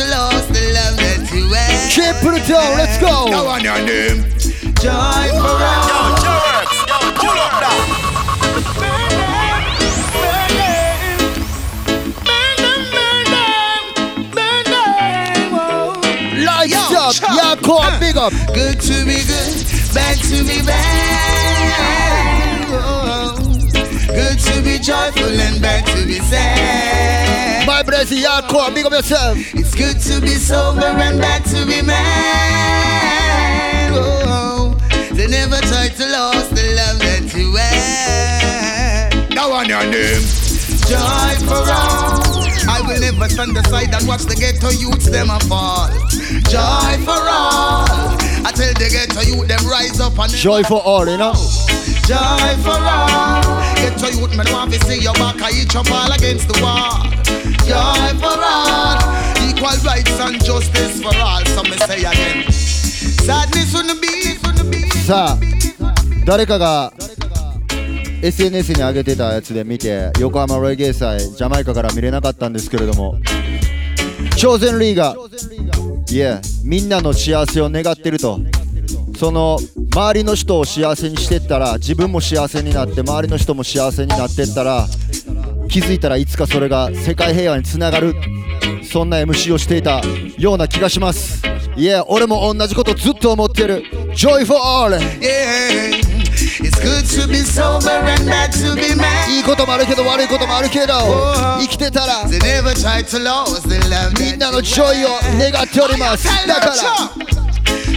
[0.00, 1.90] Never try to the love that you had.
[1.90, 3.26] Triple it down, let's go.
[3.28, 4.24] Now on your name.
[4.80, 6.16] Joy for all.
[7.16, 7.80] Pull up now.
[16.42, 18.32] Lights up, yeah, call big up.
[18.54, 22.64] Good to be good, bad to be bad.
[22.72, 23.36] Oh,
[24.08, 27.29] Good to be joyful and bad to be sad.
[27.70, 28.40] My blessing, yeah,
[28.74, 29.38] big up yourself.
[29.54, 32.00] It's good to be sober and bad to be mad.
[33.94, 34.76] Oh,
[35.12, 39.30] they never try to lose the love that you had.
[39.32, 40.20] Now on your name.
[40.90, 42.42] Joy for all.
[42.68, 45.90] I will never never stand aside and watch the ghetto youths them a fall.
[46.50, 47.86] Joy for all.
[48.44, 51.34] I tell the ghetto youth them rise up and Joy for all, you know.
[52.10, 52.16] Joy
[52.66, 53.40] for all.
[53.76, 55.40] Get to youth man want to see your back.
[55.40, 57.06] I eat your ball against the wall.
[57.70, 58.98] Joy for all.
[59.46, 61.44] Equal rights and justice for all.
[61.54, 62.50] So me say again.
[62.50, 64.90] Sadness on the beat, on the beat.
[65.06, 65.38] さあ
[66.26, 66.92] 誰かが
[68.22, 73.20] SNS に上げてたやつで見て横浜レゲエ祭ジャマイカから見れなかったんですけれども
[74.36, 78.40] 超然リーガーいやみんなの幸せを願ってると
[79.16, 79.58] その
[79.92, 84.86] 周りの人を幸せにしてったら自分も幸せになって周りの人も幸せになってったら
[85.68, 88.14] 気づいたらいつかそれが世界平和につながる。
[88.90, 90.00] そんな MC をしていた
[90.36, 91.42] ような気がします。
[91.76, 93.84] いや俺も同じことずっと思ってる。
[94.14, 96.00] Joy for all Yeah.
[96.62, 99.30] It's good to be sober and bad to be mad.
[99.30, 100.94] いいこともあるけど悪いこともあるけど
[101.60, 102.24] 生きてたら。
[102.24, 102.36] み
[104.32, 106.26] んなのジョイを願っております。
[106.46, 106.74] だから。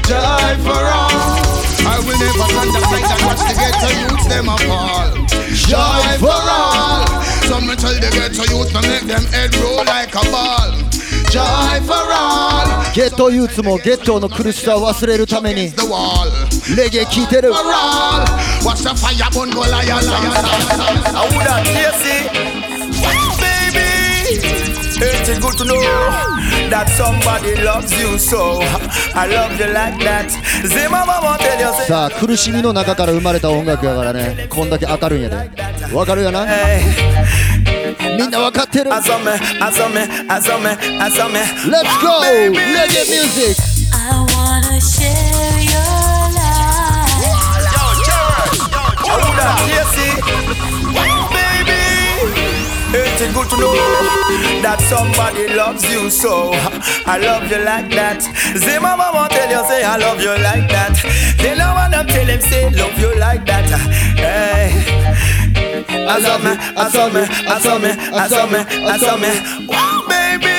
[0.03, 1.52] Joy for all.
[1.92, 5.08] I will never stand aside and watch the ghetto youths them a fall.
[5.68, 7.06] Joy for all.
[7.48, 10.72] Some me tell the ghetto youth to make them head roll like a ball.
[11.30, 12.68] Joy for all.
[12.94, 16.30] ゲットユーツもゲットの苦しさを忘れるために The wall.
[16.76, 18.24] レゲエ聴いてる For all.
[18.64, 20.98] Watch the fire burn go liar liar liar.
[21.14, 22.61] I would have tasty,
[25.05, 25.79] it good to know
[26.69, 28.59] that somebody loves you so?
[29.15, 30.29] I love you like that.
[30.65, 35.35] Say, mama, won't tell you, say, さあ苦しみの中から生まれた音楽やからねこんだけ明るいんやで
[35.93, 36.45] わかるよな.
[38.17, 39.31] みんなわかってる saw me,
[39.61, 39.99] I saw me,
[40.99, 41.39] I saw me.
[41.69, 42.21] Let's go!
[42.23, 45.79] レゲエミュージック I wanna share your
[46.33, 47.21] life.
[49.03, 50.42] Would have tasty, baby.
[53.13, 53.73] Ain't it good to know
[54.65, 56.49] that somebody loves you so?
[57.05, 58.23] I love you like that.
[58.57, 60.97] Say, mama, won't tell you, say, I love you like that.
[61.37, 63.69] They know what I'm telling, say, love you like that.
[64.17, 64.73] Hey.
[66.09, 69.29] I saw me, I saw me, I saw me, I saw me, I saw me.
[69.69, 70.57] Wow, baby.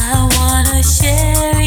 [0.00, 1.57] I wanna share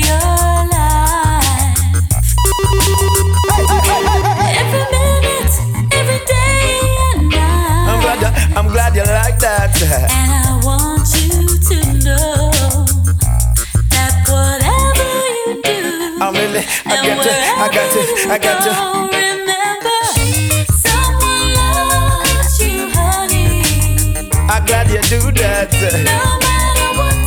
[16.51, 17.31] do, I'm I got you,
[17.63, 18.71] I got you, I got you.
[18.71, 19.99] wherever you remember,
[20.87, 24.29] someone loves you, honey.
[24.49, 25.71] I'm glad you do that.
[26.03, 27.19] No matter what,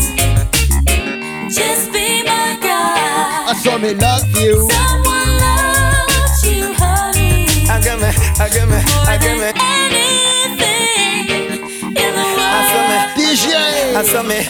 [1.50, 3.50] just be my guy.
[3.50, 7.46] I saw me love you Someone loves you, honey.
[7.68, 8.10] I give me,
[8.40, 9.50] I give me, I than me.
[10.44, 11.24] anything
[11.84, 12.96] in the I saw me.
[12.98, 13.16] world.
[13.16, 13.44] DJ
[13.96, 14.40] I saw me.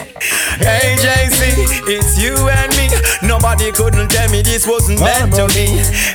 [0.57, 2.87] Hey JC, it's you and me.
[3.27, 5.67] Nobody couldn't tell me this wasn't meant to be.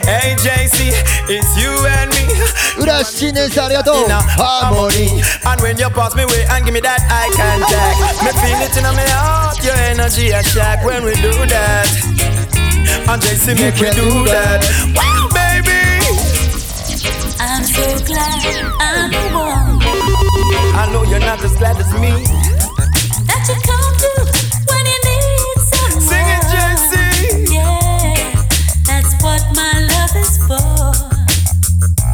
[0.09, 0.97] Hey JC,
[1.29, 2.25] it's you and me.
[2.81, 4.05] Urashines arigato.
[4.05, 5.21] In a harmony.
[5.45, 8.77] And when you pass me way and give me that eye contact, me feel it
[8.77, 9.63] in my heart.
[9.63, 11.89] Your energy a shock when we do that.
[13.09, 14.63] And JC, make we do that.
[14.63, 14.97] that.
[14.97, 15.85] Wow, baby.
[17.41, 18.41] I'm so glad
[18.81, 19.81] I'm the one.
[20.81, 22.25] I know you're not as glad as me
[23.27, 23.90] that you come.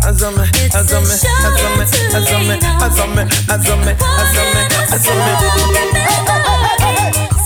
[0.06, 1.14] Azame, azame,
[1.46, 1.84] azame,
[2.14, 3.96] azame, azame, azame,
[4.28, 4.60] azame,
[4.94, 5.32] azame.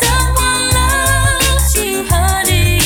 [0.03, 2.81] Someone loves you, honey.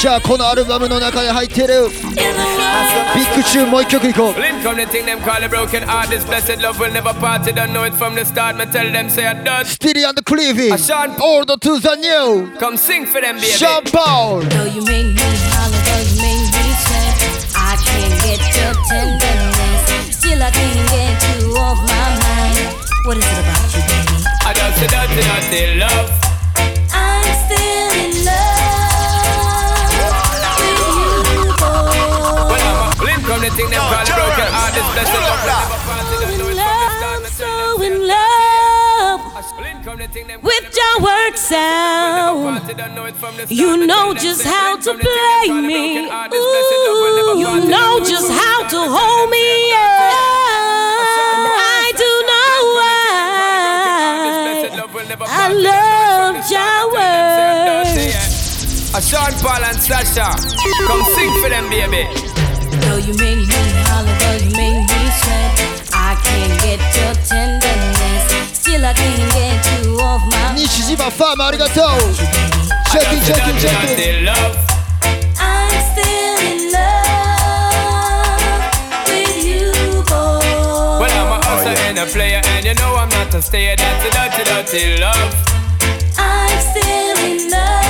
[0.00, 1.88] じゃあこのアルバムの中に入ってる。
[1.90, 4.32] ビッグチューンもう一曲いこう。
[4.32, 6.08] Come the thing them call a broken heart.
[6.08, 7.42] This blessed love will never part.
[7.52, 8.56] Don't know it from the start.
[8.70, 9.66] Tell them say I done.
[9.66, 9.66] And
[11.58, 12.46] to the new.
[12.60, 13.48] Come sing for them baby.
[13.48, 14.42] Sean Paul.
[14.42, 17.18] Though you make me holler Though you make me sweat
[17.56, 20.14] I can't get your tenderness.
[20.16, 22.70] Still I can't get you off my mind.
[23.04, 24.22] What is it about you baby?
[24.46, 24.54] I
[25.80, 26.27] love.
[33.48, 34.72] A Link come the thing them call a broken heart.
[34.74, 37.70] This blessed love will never don't know it from the start.
[37.70, 39.20] Me tell So in love
[39.58, 42.68] Link come the thing them with your work sound.
[42.68, 43.50] You know it from the start.
[43.50, 45.94] You Me know tell them just how to come the thing them play me.
[45.94, 46.30] broken heart.
[46.30, 49.70] This blessed love will never Ooh, you know just how to hold me.
[49.70, 50.12] Yeah.
[51.60, 53.08] I do know why.
[55.30, 58.28] I love your words.
[59.08, 60.28] Sean Paul and Sasha.
[60.86, 62.37] Come sing for them, baby.
[62.98, 63.46] Girl, you make me
[63.86, 65.54] holler, girl, you make me sweat.
[65.94, 68.26] I can't get your tenderness.
[68.58, 70.58] Still, I can't get you off my.
[70.58, 71.94] Nishiziba femme, arigato.
[72.90, 74.26] Check it, check it, check it.
[75.38, 78.02] I'm still in love
[79.06, 79.70] with you,
[80.02, 80.98] boy.
[80.98, 83.76] Well, I'm a hustler and a player, and you know I'm not a stayer.
[83.76, 85.34] That's a dirty, dirty love.
[86.18, 87.87] I'm still in love.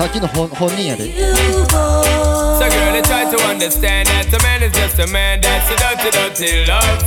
[0.00, 2.26] さっきの本本人やで with you, boy.
[2.58, 5.40] So, girl, you try to understand that a man is just a man.
[5.40, 7.04] That's a dirty, dirty love.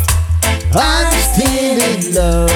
[0.71, 2.49] I'm still in love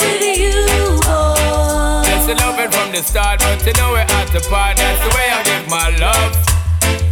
[0.00, 0.64] With you,
[1.04, 2.04] boy.
[2.04, 4.76] That's the loving from the start, but you know we're at the part.
[4.76, 6.32] That's the way I give my love.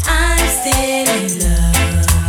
[0.09, 1.77] I'm still in love.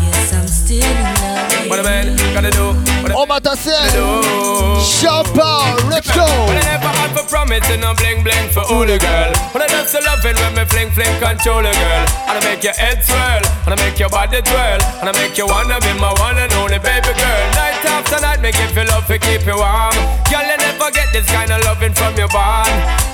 [0.04, 1.70] Yes, I'm still in love.
[1.70, 2.74] What a man gotta do.
[3.02, 4.82] What a お待たせ do.
[4.82, 5.08] シ
[5.41, 6.29] power, let's go.
[6.47, 9.33] When I never have a promise and I'm bling bling for all the girl.
[9.53, 12.05] When I dance to loving when me fling fling control the girl.
[12.29, 15.37] And I make your head swirl, and I make your body twirl, and I make
[15.41, 17.45] you wanna be my one and only baby girl.
[17.57, 19.97] Night after night, make you feel love to keep you warm.
[20.29, 22.71] Girl, you never get this kind of loving from your bond.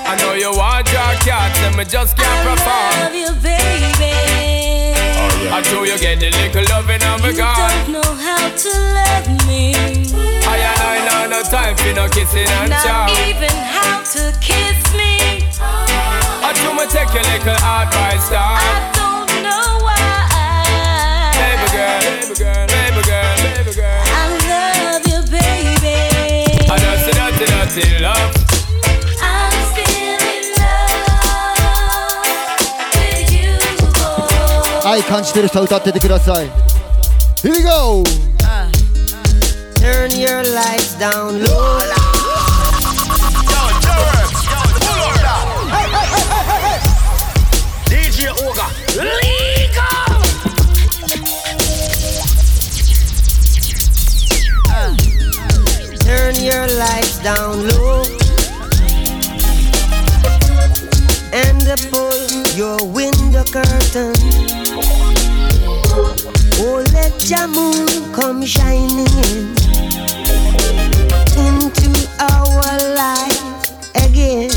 [0.07, 2.93] I know you want your cat, and me just can't perform.
[2.93, 4.56] I love you, baby.
[5.53, 7.57] I know you get the little loving of a You God.
[7.87, 9.75] don't know how to love me.
[10.45, 13.07] I and I know no time for no kissing and Not chow.
[13.29, 15.45] even how to kiss me.
[15.61, 18.59] I do me take your little advice, dog.
[18.59, 21.33] I don't know why.
[21.37, 24.03] Baby girl, baby girl, baby girl, baby girl.
[24.07, 25.99] I love you, baby.
[26.71, 28.46] I know see dirty, dirty love.
[34.86, 36.50] 愛感じてる人は歌っててください
[37.44, 38.04] Here we go
[39.82, 41.80] Turn your lights down low.
[47.90, 50.22] DJ Oga, legal.
[56.06, 58.04] Turn your lights down low.
[61.34, 64.14] And pull your window curtain.
[66.64, 69.56] Oh, let your moon come shining in
[71.38, 73.42] into our life
[73.96, 74.50] again.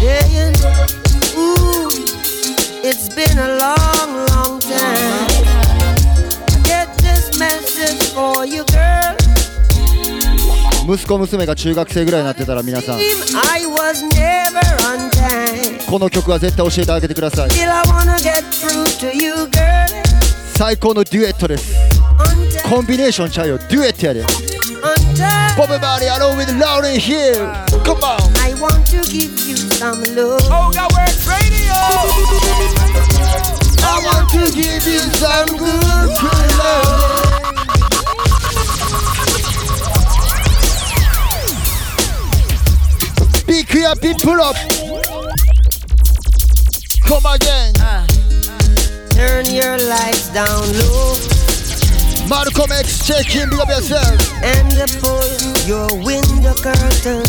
[0.00, 0.54] Saying,
[1.36, 1.90] ooh,
[2.84, 5.26] it's been a long, long time.
[6.48, 9.16] I get this message for you, girl.
[10.88, 15.39] 息子娘が中学生ぐらいになってたら皆さん I was never on time.
[15.91, 17.49] この曲は絶対教えてあげてください。
[20.55, 21.75] 最高のデュエットです。
[22.69, 23.57] コンビネーションちゃうよ。
[23.57, 24.23] デュエットやで
[25.57, 27.39] ポブバーディアローウィルラウリンヒール
[27.83, 27.97] コン
[28.41, 29.61] I want to give you
[47.11, 48.07] Come again ah.
[49.11, 51.19] Turn your lights down low
[52.29, 54.71] Malcolm X check in, big up yourself and
[55.03, 55.27] pull
[55.67, 57.27] your window curtain.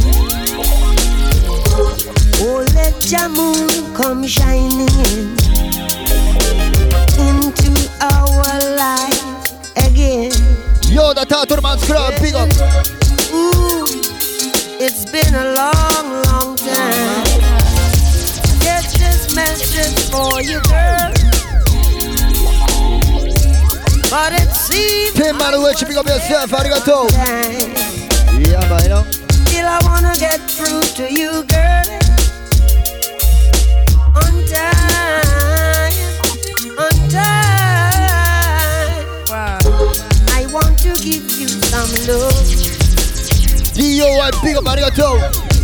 [2.38, 5.34] Oh, let your moon come shining in
[7.18, 9.50] into our life
[9.84, 10.30] again.
[10.94, 12.48] Yo, the Turtle Man's Club, big up
[13.34, 13.84] Ooh,
[14.78, 17.31] it's been a long, long time
[19.34, 21.12] message for you, girl.
[24.10, 25.12] But it seems.
[25.16, 26.50] Pick up yourself?
[26.50, 27.10] Arigato.
[27.12, 29.04] Yeah, man, you know.
[29.30, 31.88] Still, I wanna get through to you, girl.
[34.14, 35.92] On time,
[36.78, 38.00] on time.
[39.28, 39.58] Wow.
[40.28, 42.48] I want to give you some love.
[43.74, 45.18] DOI, big up, arigato.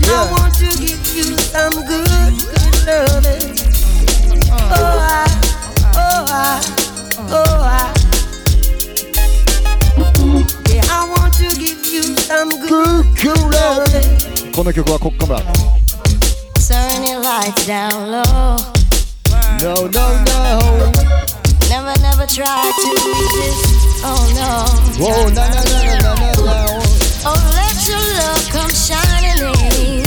[0.06, 0.12] Yeah.
[0.12, 3.45] I want to give you some good good loving.
[4.75, 5.27] Oh, I,
[5.95, 6.61] oh, I,
[7.29, 7.93] oh, I.
[10.69, 14.51] Yeah, I want to give you some good, good loving.
[14.53, 15.39] この曲はこっから
[16.59, 18.57] Turn your lights down low.
[19.59, 20.91] No, no, no
[21.69, 24.03] Never, never try to resist.
[24.05, 24.65] Oh no.
[25.03, 26.53] Whoa, na na na na na na na
[27.25, 30.06] Oh, let your love come shining in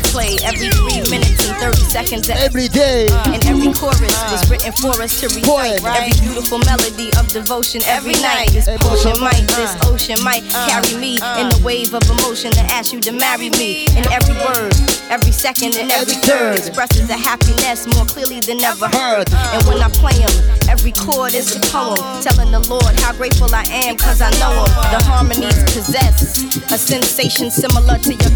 [1.61, 2.29] 30 seconds.
[2.29, 3.07] Every day.
[3.07, 5.85] Uh, and every chorus uh, was written for us to recite.
[5.85, 8.49] Every beautiful melody of devotion every night.
[8.49, 12.61] This potion might, uh, this ocean might carry me in the wave of emotion to
[12.73, 13.85] ask you to marry me.
[13.93, 14.73] And every word,
[15.13, 19.29] every second, and every third expresses a happiness more clearly than ever heard.
[19.29, 20.33] And when I play them,
[20.71, 24.55] Every chord is a poem, telling the Lord how grateful I am, cause I know
[24.55, 24.71] him.
[24.95, 26.39] The harmonies possess
[26.71, 28.31] a sensation similar to your.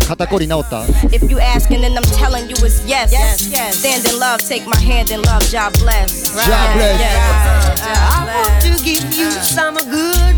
[1.15, 3.13] If you asking, then I'm telling you it's yes.
[3.13, 3.79] yes, yes.
[3.79, 6.35] Stand in love, take my hand in love, job bless.
[6.35, 6.45] Right.
[6.45, 6.99] Job bless.
[6.99, 7.79] Yes.
[7.79, 7.97] Job.
[8.11, 10.35] I want to give you some good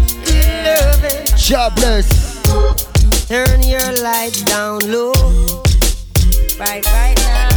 [0.69, 1.25] loving.
[1.35, 2.05] Job bless.
[3.27, 5.13] Turn your light down low.
[6.59, 7.56] Right, right now.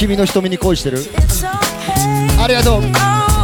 [0.00, 0.96] 君の瞳に恋してる。
[2.42, 3.39] ありがとう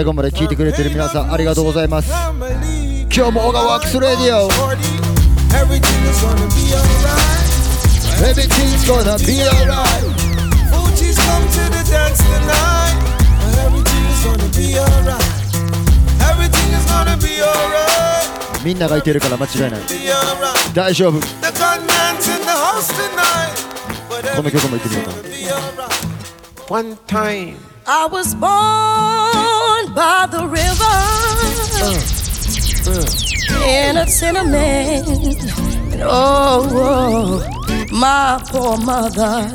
[0.00, 2.10] 最後まで聞いてくれてる皆さんありがとうございます。
[2.10, 4.48] 今日も小川ワークスレディオ。
[18.64, 19.80] みんながいてるから間違いない。
[20.72, 21.20] 大丈夫。
[24.34, 25.12] この曲もいってみようか
[29.94, 30.96] by the river
[33.66, 34.06] in a.
[35.92, 37.42] And oh, oh,
[37.92, 39.48] my poor mother,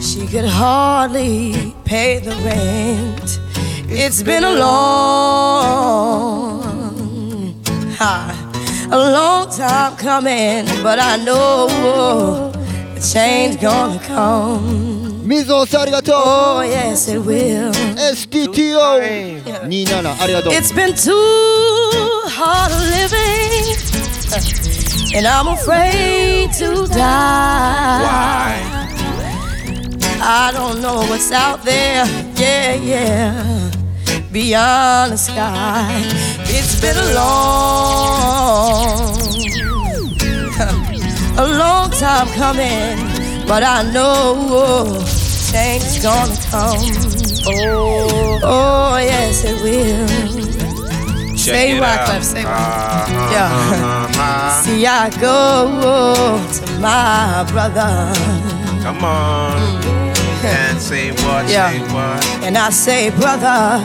[0.00, 3.40] she could hardly pay the rent.
[3.88, 5.52] It's been a long,
[7.98, 8.32] ha,
[8.90, 11.66] a long time coming, but I know
[12.94, 14.85] the change gonna come.
[15.25, 17.71] 水尾さんありがとう Oh, yes, it will.
[17.95, 21.11] STTO27 ありがとう It's been too
[22.27, 23.75] hard living,
[25.17, 28.03] and I'm afraid to die.
[28.03, 28.61] Why?
[30.23, 32.05] I don't know what's out there,
[32.35, 33.71] yeah, yeah,
[34.31, 36.03] beyond the sky.
[36.45, 39.17] It's been a long,
[41.37, 42.99] a long time coming,
[43.46, 44.84] but I know
[45.50, 46.82] change is gonna come.
[47.48, 50.06] Oh, oh, yes, it will.
[51.36, 52.42] Check Say rock say.
[52.42, 53.46] Uh-huh, Yeah.
[53.46, 54.62] uh-huh.
[54.64, 58.12] See, I go to my brother.
[58.82, 59.56] Come on.
[60.44, 61.70] And say what, Yeah.
[61.70, 62.24] say what.
[62.44, 63.78] And I say, brother,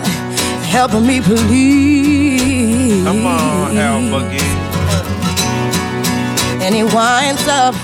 [0.66, 3.04] help me please.
[3.06, 4.58] Come on, L Boogie.
[6.64, 7.76] And he winds up,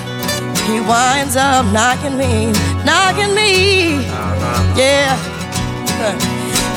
[0.68, 2.52] he winds up knocking me,
[2.84, 4.04] knocking me.
[4.76, 5.16] Yeah.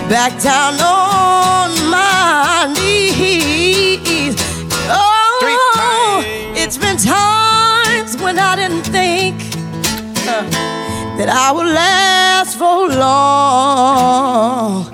[0.08, 4.36] Back down on my knees.
[4.88, 6.22] Oh,
[6.54, 9.36] it's been times when I didn't think
[10.28, 10.48] uh,
[11.18, 14.86] that I would last for long.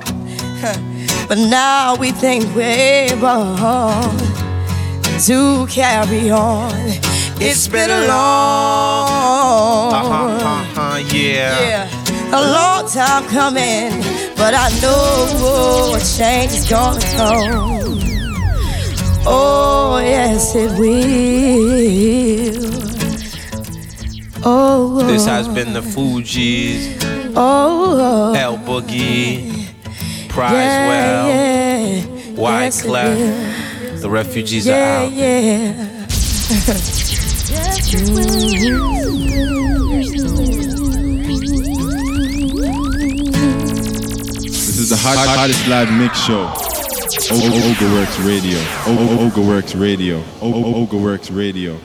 [1.28, 3.56] But now we think we're able
[5.26, 7.15] to carry on.
[7.38, 10.14] It's been a long, Uh-huh,
[10.48, 11.60] uh-huh, yeah.
[11.60, 11.88] yeah,
[12.32, 13.90] a long time coming,
[14.36, 18.00] but I know a change is gonna come.
[19.26, 22.64] Oh yes, it will.
[24.48, 26.96] Oh, This has been the Fugees,
[27.36, 29.50] oh, L Boogie,
[30.28, 32.00] Pras yeah, Well, yeah.
[32.40, 34.00] White Yes, Clef.
[34.00, 35.12] The refugees yeah, are out.
[35.12, 37.02] yeah.
[43.48, 46.42] This is the hot, hot, hottest live mix show.
[46.44, 48.58] O- O- Oga Works Radio.
[48.86, 50.18] O- O- Oga Works Radio.
[50.42, 51.78] O- O- Oga Works Radio.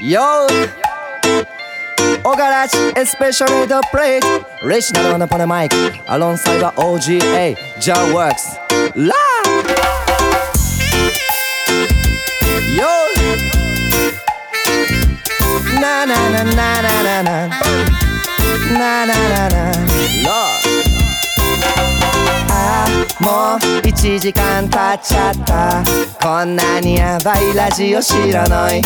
[0.00, 0.46] Yo!
[2.22, 4.26] オガラチエスペシャルドプレイト
[4.66, 5.76] レシナルのパナマイク。
[6.06, 8.60] アロンサイド OGA ジャンワークス。
[8.94, 9.16] ラー。
[12.76, 12.84] Yo!
[15.80, 17.48] ナナナナナナナナ
[18.78, 19.76] ナナナナナ
[23.18, 25.82] もう1時間経っちゃった。
[26.22, 28.82] こんなにやばいラジオ知らない。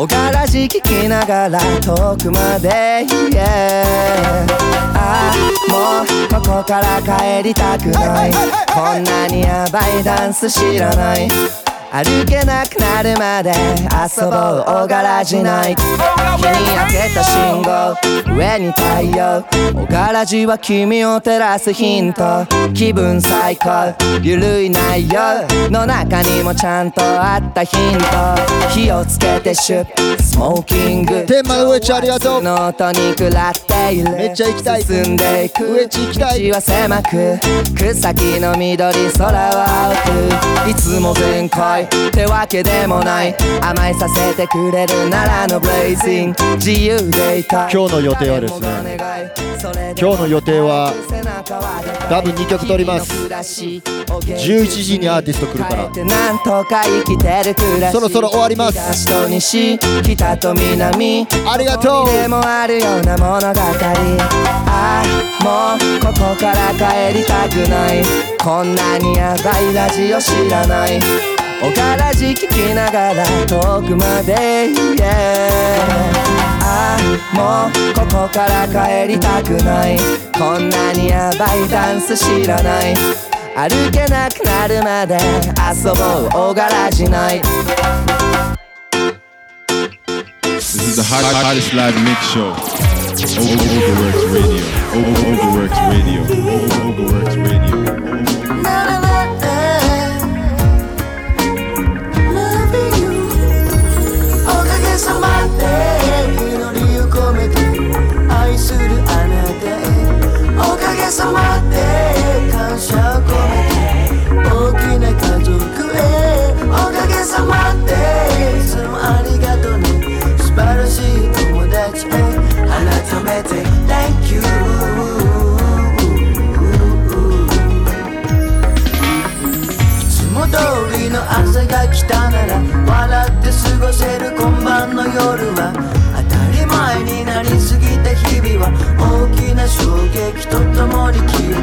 [0.00, 4.46] おがらじ聞きながら遠くまで Yeah
[4.94, 5.34] ああ
[5.68, 8.32] もうここから帰りたくない。
[8.72, 11.28] こんなにヤバいダンス知らない
[11.90, 15.82] 歩けなくなるまで遊ぼうおがらじナイト
[16.38, 17.96] 日に焼けた信号。
[18.36, 19.44] 上に太陽。
[19.74, 22.46] おがらじは君を照らすヒント。
[22.74, 23.94] 気分最高。
[24.22, 25.18] ゆるい内容。
[25.70, 28.04] の中にもちゃんとあったヒント。
[28.70, 30.22] 火をつけてシュッ。
[30.22, 31.26] スモーキング。
[31.26, 32.42] 天満上地ありがとう。
[32.42, 34.10] の音に食らっている。
[34.12, 34.82] めっちゃ行きたい。
[34.82, 35.64] 進んでいく。
[35.72, 36.48] 上地行きたい。
[36.48, 37.40] 道は狭く。
[37.74, 39.94] 草木の緑空は
[40.66, 40.70] 青く。
[40.70, 41.84] いつも全開い。
[41.84, 43.34] ってわけでもない。
[43.60, 47.72] 甘えさせてくれるならのブレイジン自由でいたい。
[47.72, 48.98] 今日の予定はですね。
[50.00, 50.92] 今日の予定は
[52.08, 53.26] 多分2曲取ります。
[53.26, 55.88] 11時にアーティスト来るから。
[57.92, 58.78] そろそろ終わります。
[58.78, 58.94] あ
[61.58, 62.06] りがとう。
[64.70, 65.02] あ
[65.42, 68.02] もうここから帰りたくない。
[68.42, 71.00] こんなにやばいラジオ知らない。
[71.60, 75.50] おからじ聞きながら遠くまで、yeah、
[76.62, 76.96] あ
[77.34, 79.98] もうここから帰りたくない
[80.38, 82.94] こんなにヤバいダンス知らない
[83.56, 85.18] 歩けなくなるまで
[85.74, 87.42] 遊ぼうおからじない
[90.44, 92.52] This is the hot, hottest live mix show.
[93.18, 94.64] Overworks Radio.
[94.94, 96.22] Overworks Radio.
[96.22, 97.87] Overworks Radio.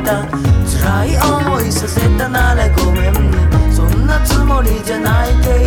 [0.06, 0.28] た。
[0.66, 3.72] 辛い思いさせたならごめんね。
[3.72, 5.65] そんなつもりじゃないけど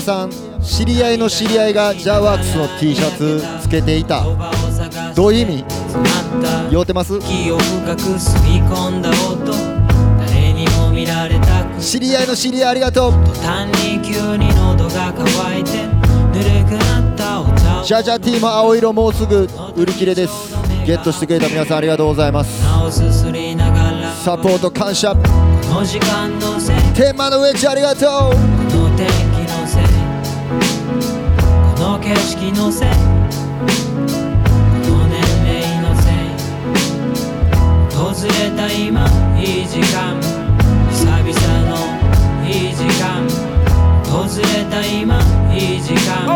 [0.00, 0.30] さん
[0.62, 4.24] 知り合いの知り合いがジャワークスの T シャツつけていた。
[5.14, 5.64] どういう意味？
[6.70, 7.18] 酔うてます？
[11.80, 13.12] 知り合いの知り合いありがとう。
[17.84, 20.54] ジャジャ T も青色もうすぐ売り切れです。
[20.84, 22.62] ゲットしてくれた皆さんありがとうございます。
[24.24, 25.14] サポート感謝。
[26.94, 29.37] テーマのウェッジありがとう。
[32.00, 32.94] 景色のせいこ
[34.90, 36.14] の年齢のせい。
[37.94, 39.06] 訪れた今
[39.38, 40.20] いい時間。
[40.90, 41.28] 久々
[41.68, 41.76] の
[42.46, 43.48] いい時間。
[44.04, 45.20] 訪れた今
[45.52, 46.26] いい時間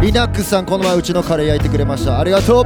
[0.00, 2.18] リナックスさんこの前うちのカレー焼いてくれました。
[2.18, 2.65] ありがとう。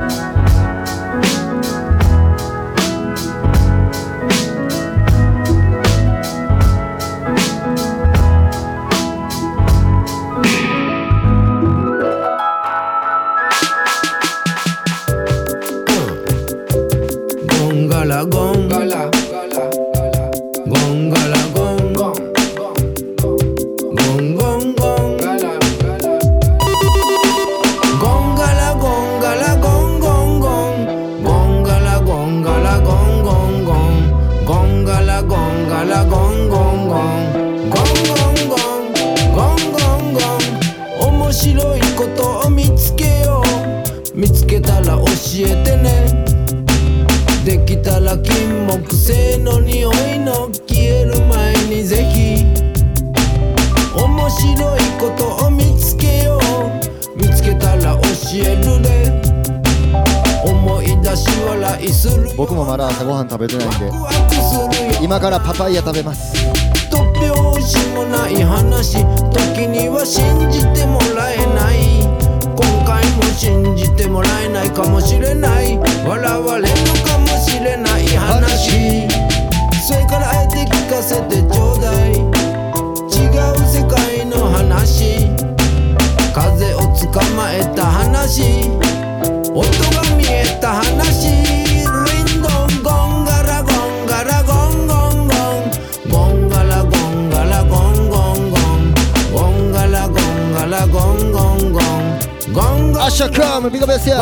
[103.10, 104.18] ガベスや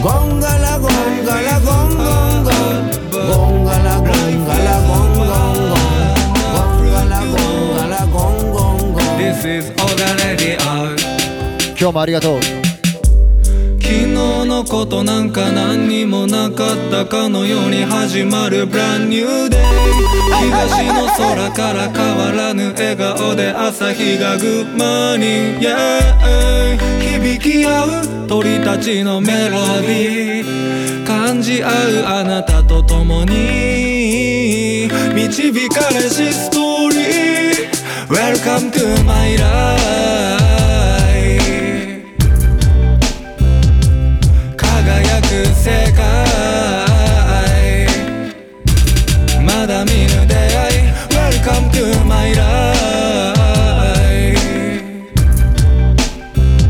[0.00, 2.86] Gongala, gongala, gong, gong, gong.
[3.10, 5.82] Gongala, gongala, gong, gong, gong.
[6.54, 9.18] Gongala, gongala, gong, gong, gong.
[9.18, 10.54] This is Oga Radio
[11.78, 12.61] 今日もありがとう
[13.93, 14.07] 昨日
[14.47, 19.61] のことなんか何にもなかったかのように始まる Brand New Day
[20.41, 31.05] 東の空から変わらぬ笑顔で朝日がグッマーニング yeah 響き合う鳥たちのメロディー。
[31.05, 31.71] 感じ合う
[32.07, 34.89] あなたと共に。
[35.13, 37.03] 導かれしストーリー。
[38.09, 40.42] Welcome to my life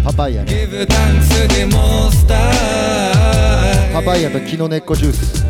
[0.04, 5.44] パパイヤね Give thanks the most high パパイヤと木の根っこジュース。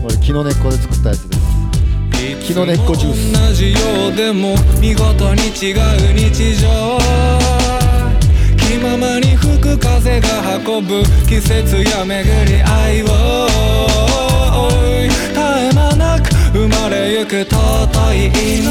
[0.00, 2.46] これ木の根っこで作ったやつです。
[2.46, 3.32] 木の根っこジュース。
[3.32, 3.78] 同じよ
[4.12, 5.76] うでも見事に違う
[6.14, 6.98] 日常
[8.56, 10.28] 気ままに吹く風が
[10.64, 13.06] 運ぶ季節や巡り合いを。
[15.08, 18.64] 絶え間なく生まれゆく尊い命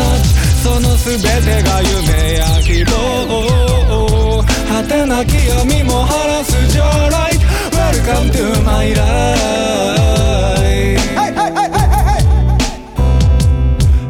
[0.64, 4.44] その全てが夢や希望。
[4.68, 7.40] 果てなき闇も晴らす Your light
[7.72, 9.06] Welcome to my life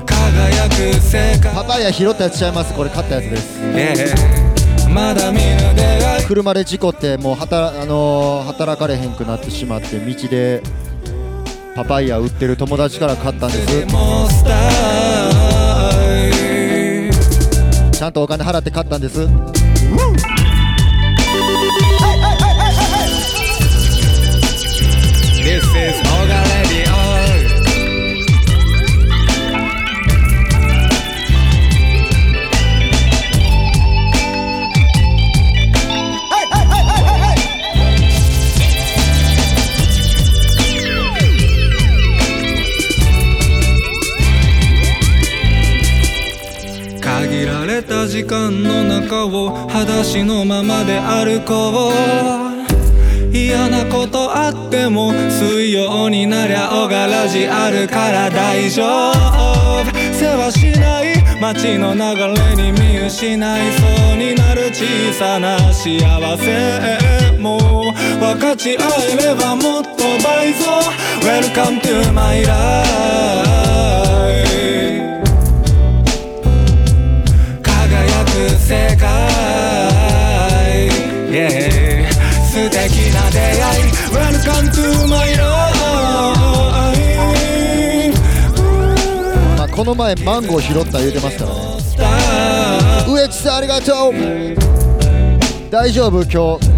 [0.06, 1.54] 輝く世界。
[1.54, 2.74] パパイヤ拾ったやつちゃいます。
[2.74, 3.60] これ買ったやつです。
[3.62, 4.16] Yeah
[4.90, 5.42] まだ見ぬ
[5.76, 6.26] 出会い。
[6.26, 10.64] 車で事故ってもう働,、あのー働かれへんくなってしまって道で
[11.76, 13.86] パパイヤ売ってる友達から買ったんです。
[17.92, 19.24] ちゃんとお金払って買ったんです。
[19.24, 20.45] うん
[49.28, 51.92] を裸足のままで歩こ
[53.32, 59.14] う嫌なことあっても水曜になりゃ小柄じあるから大丈夫。
[60.14, 62.06] 世話しない街の流れ
[62.56, 63.38] に見失い
[63.74, 63.84] そ
[64.14, 66.00] うになる小さな幸
[66.38, 67.38] せ。
[67.38, 68.82] も分かち合
[69.12, 69.90] えればもっと
[70.24, 70.66] 倍増。
[71.26, 72.86] Welcome to my life
[89.76, 91.60] この前マンゴー拾った言れてますからね。
[93.12, 94.14] 上地さんありがとう。
[95.70, 96.24] 大丈夫？
[96.24, 96.70] 今日。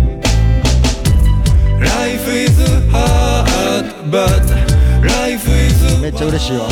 [6.02, 6.68] めっちゃ嬉しいわ。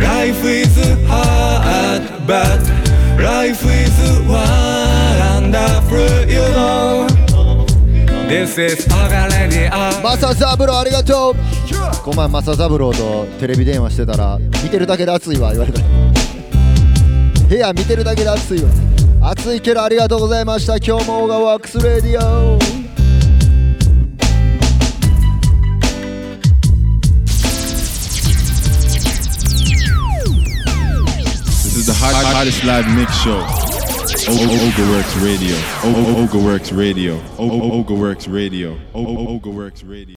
[0.00, 2.62] Life is hard, but
[3.20, 3.92] life is
[4.26, 5.84] wonderful.
[8.34, 9.70] This is Oga Radio
[10.02, 11.34] マサザブロありがとう。
[12.02, 15.80] この前マサザブロとテレビ電話してたら見てるだけで暑いわ言われた。
[17.48, 18.68] 部屋見てるだけで暑いわ。
[19.30, 20.78] 暑いけどありがとうございました。
[20.78, 22.58] 今日もオーガワークスレディオ。
[31.62, 33.63] This is the hot, hot, hottest live mix show.
[34.26, 35.54] Ogaworks Radio.
[35.84, 37.16] Ogaworks Radio.
[37.36, 38.74] Ogaworks Radio.
[38.94, 40.12] Ogaworks Radio.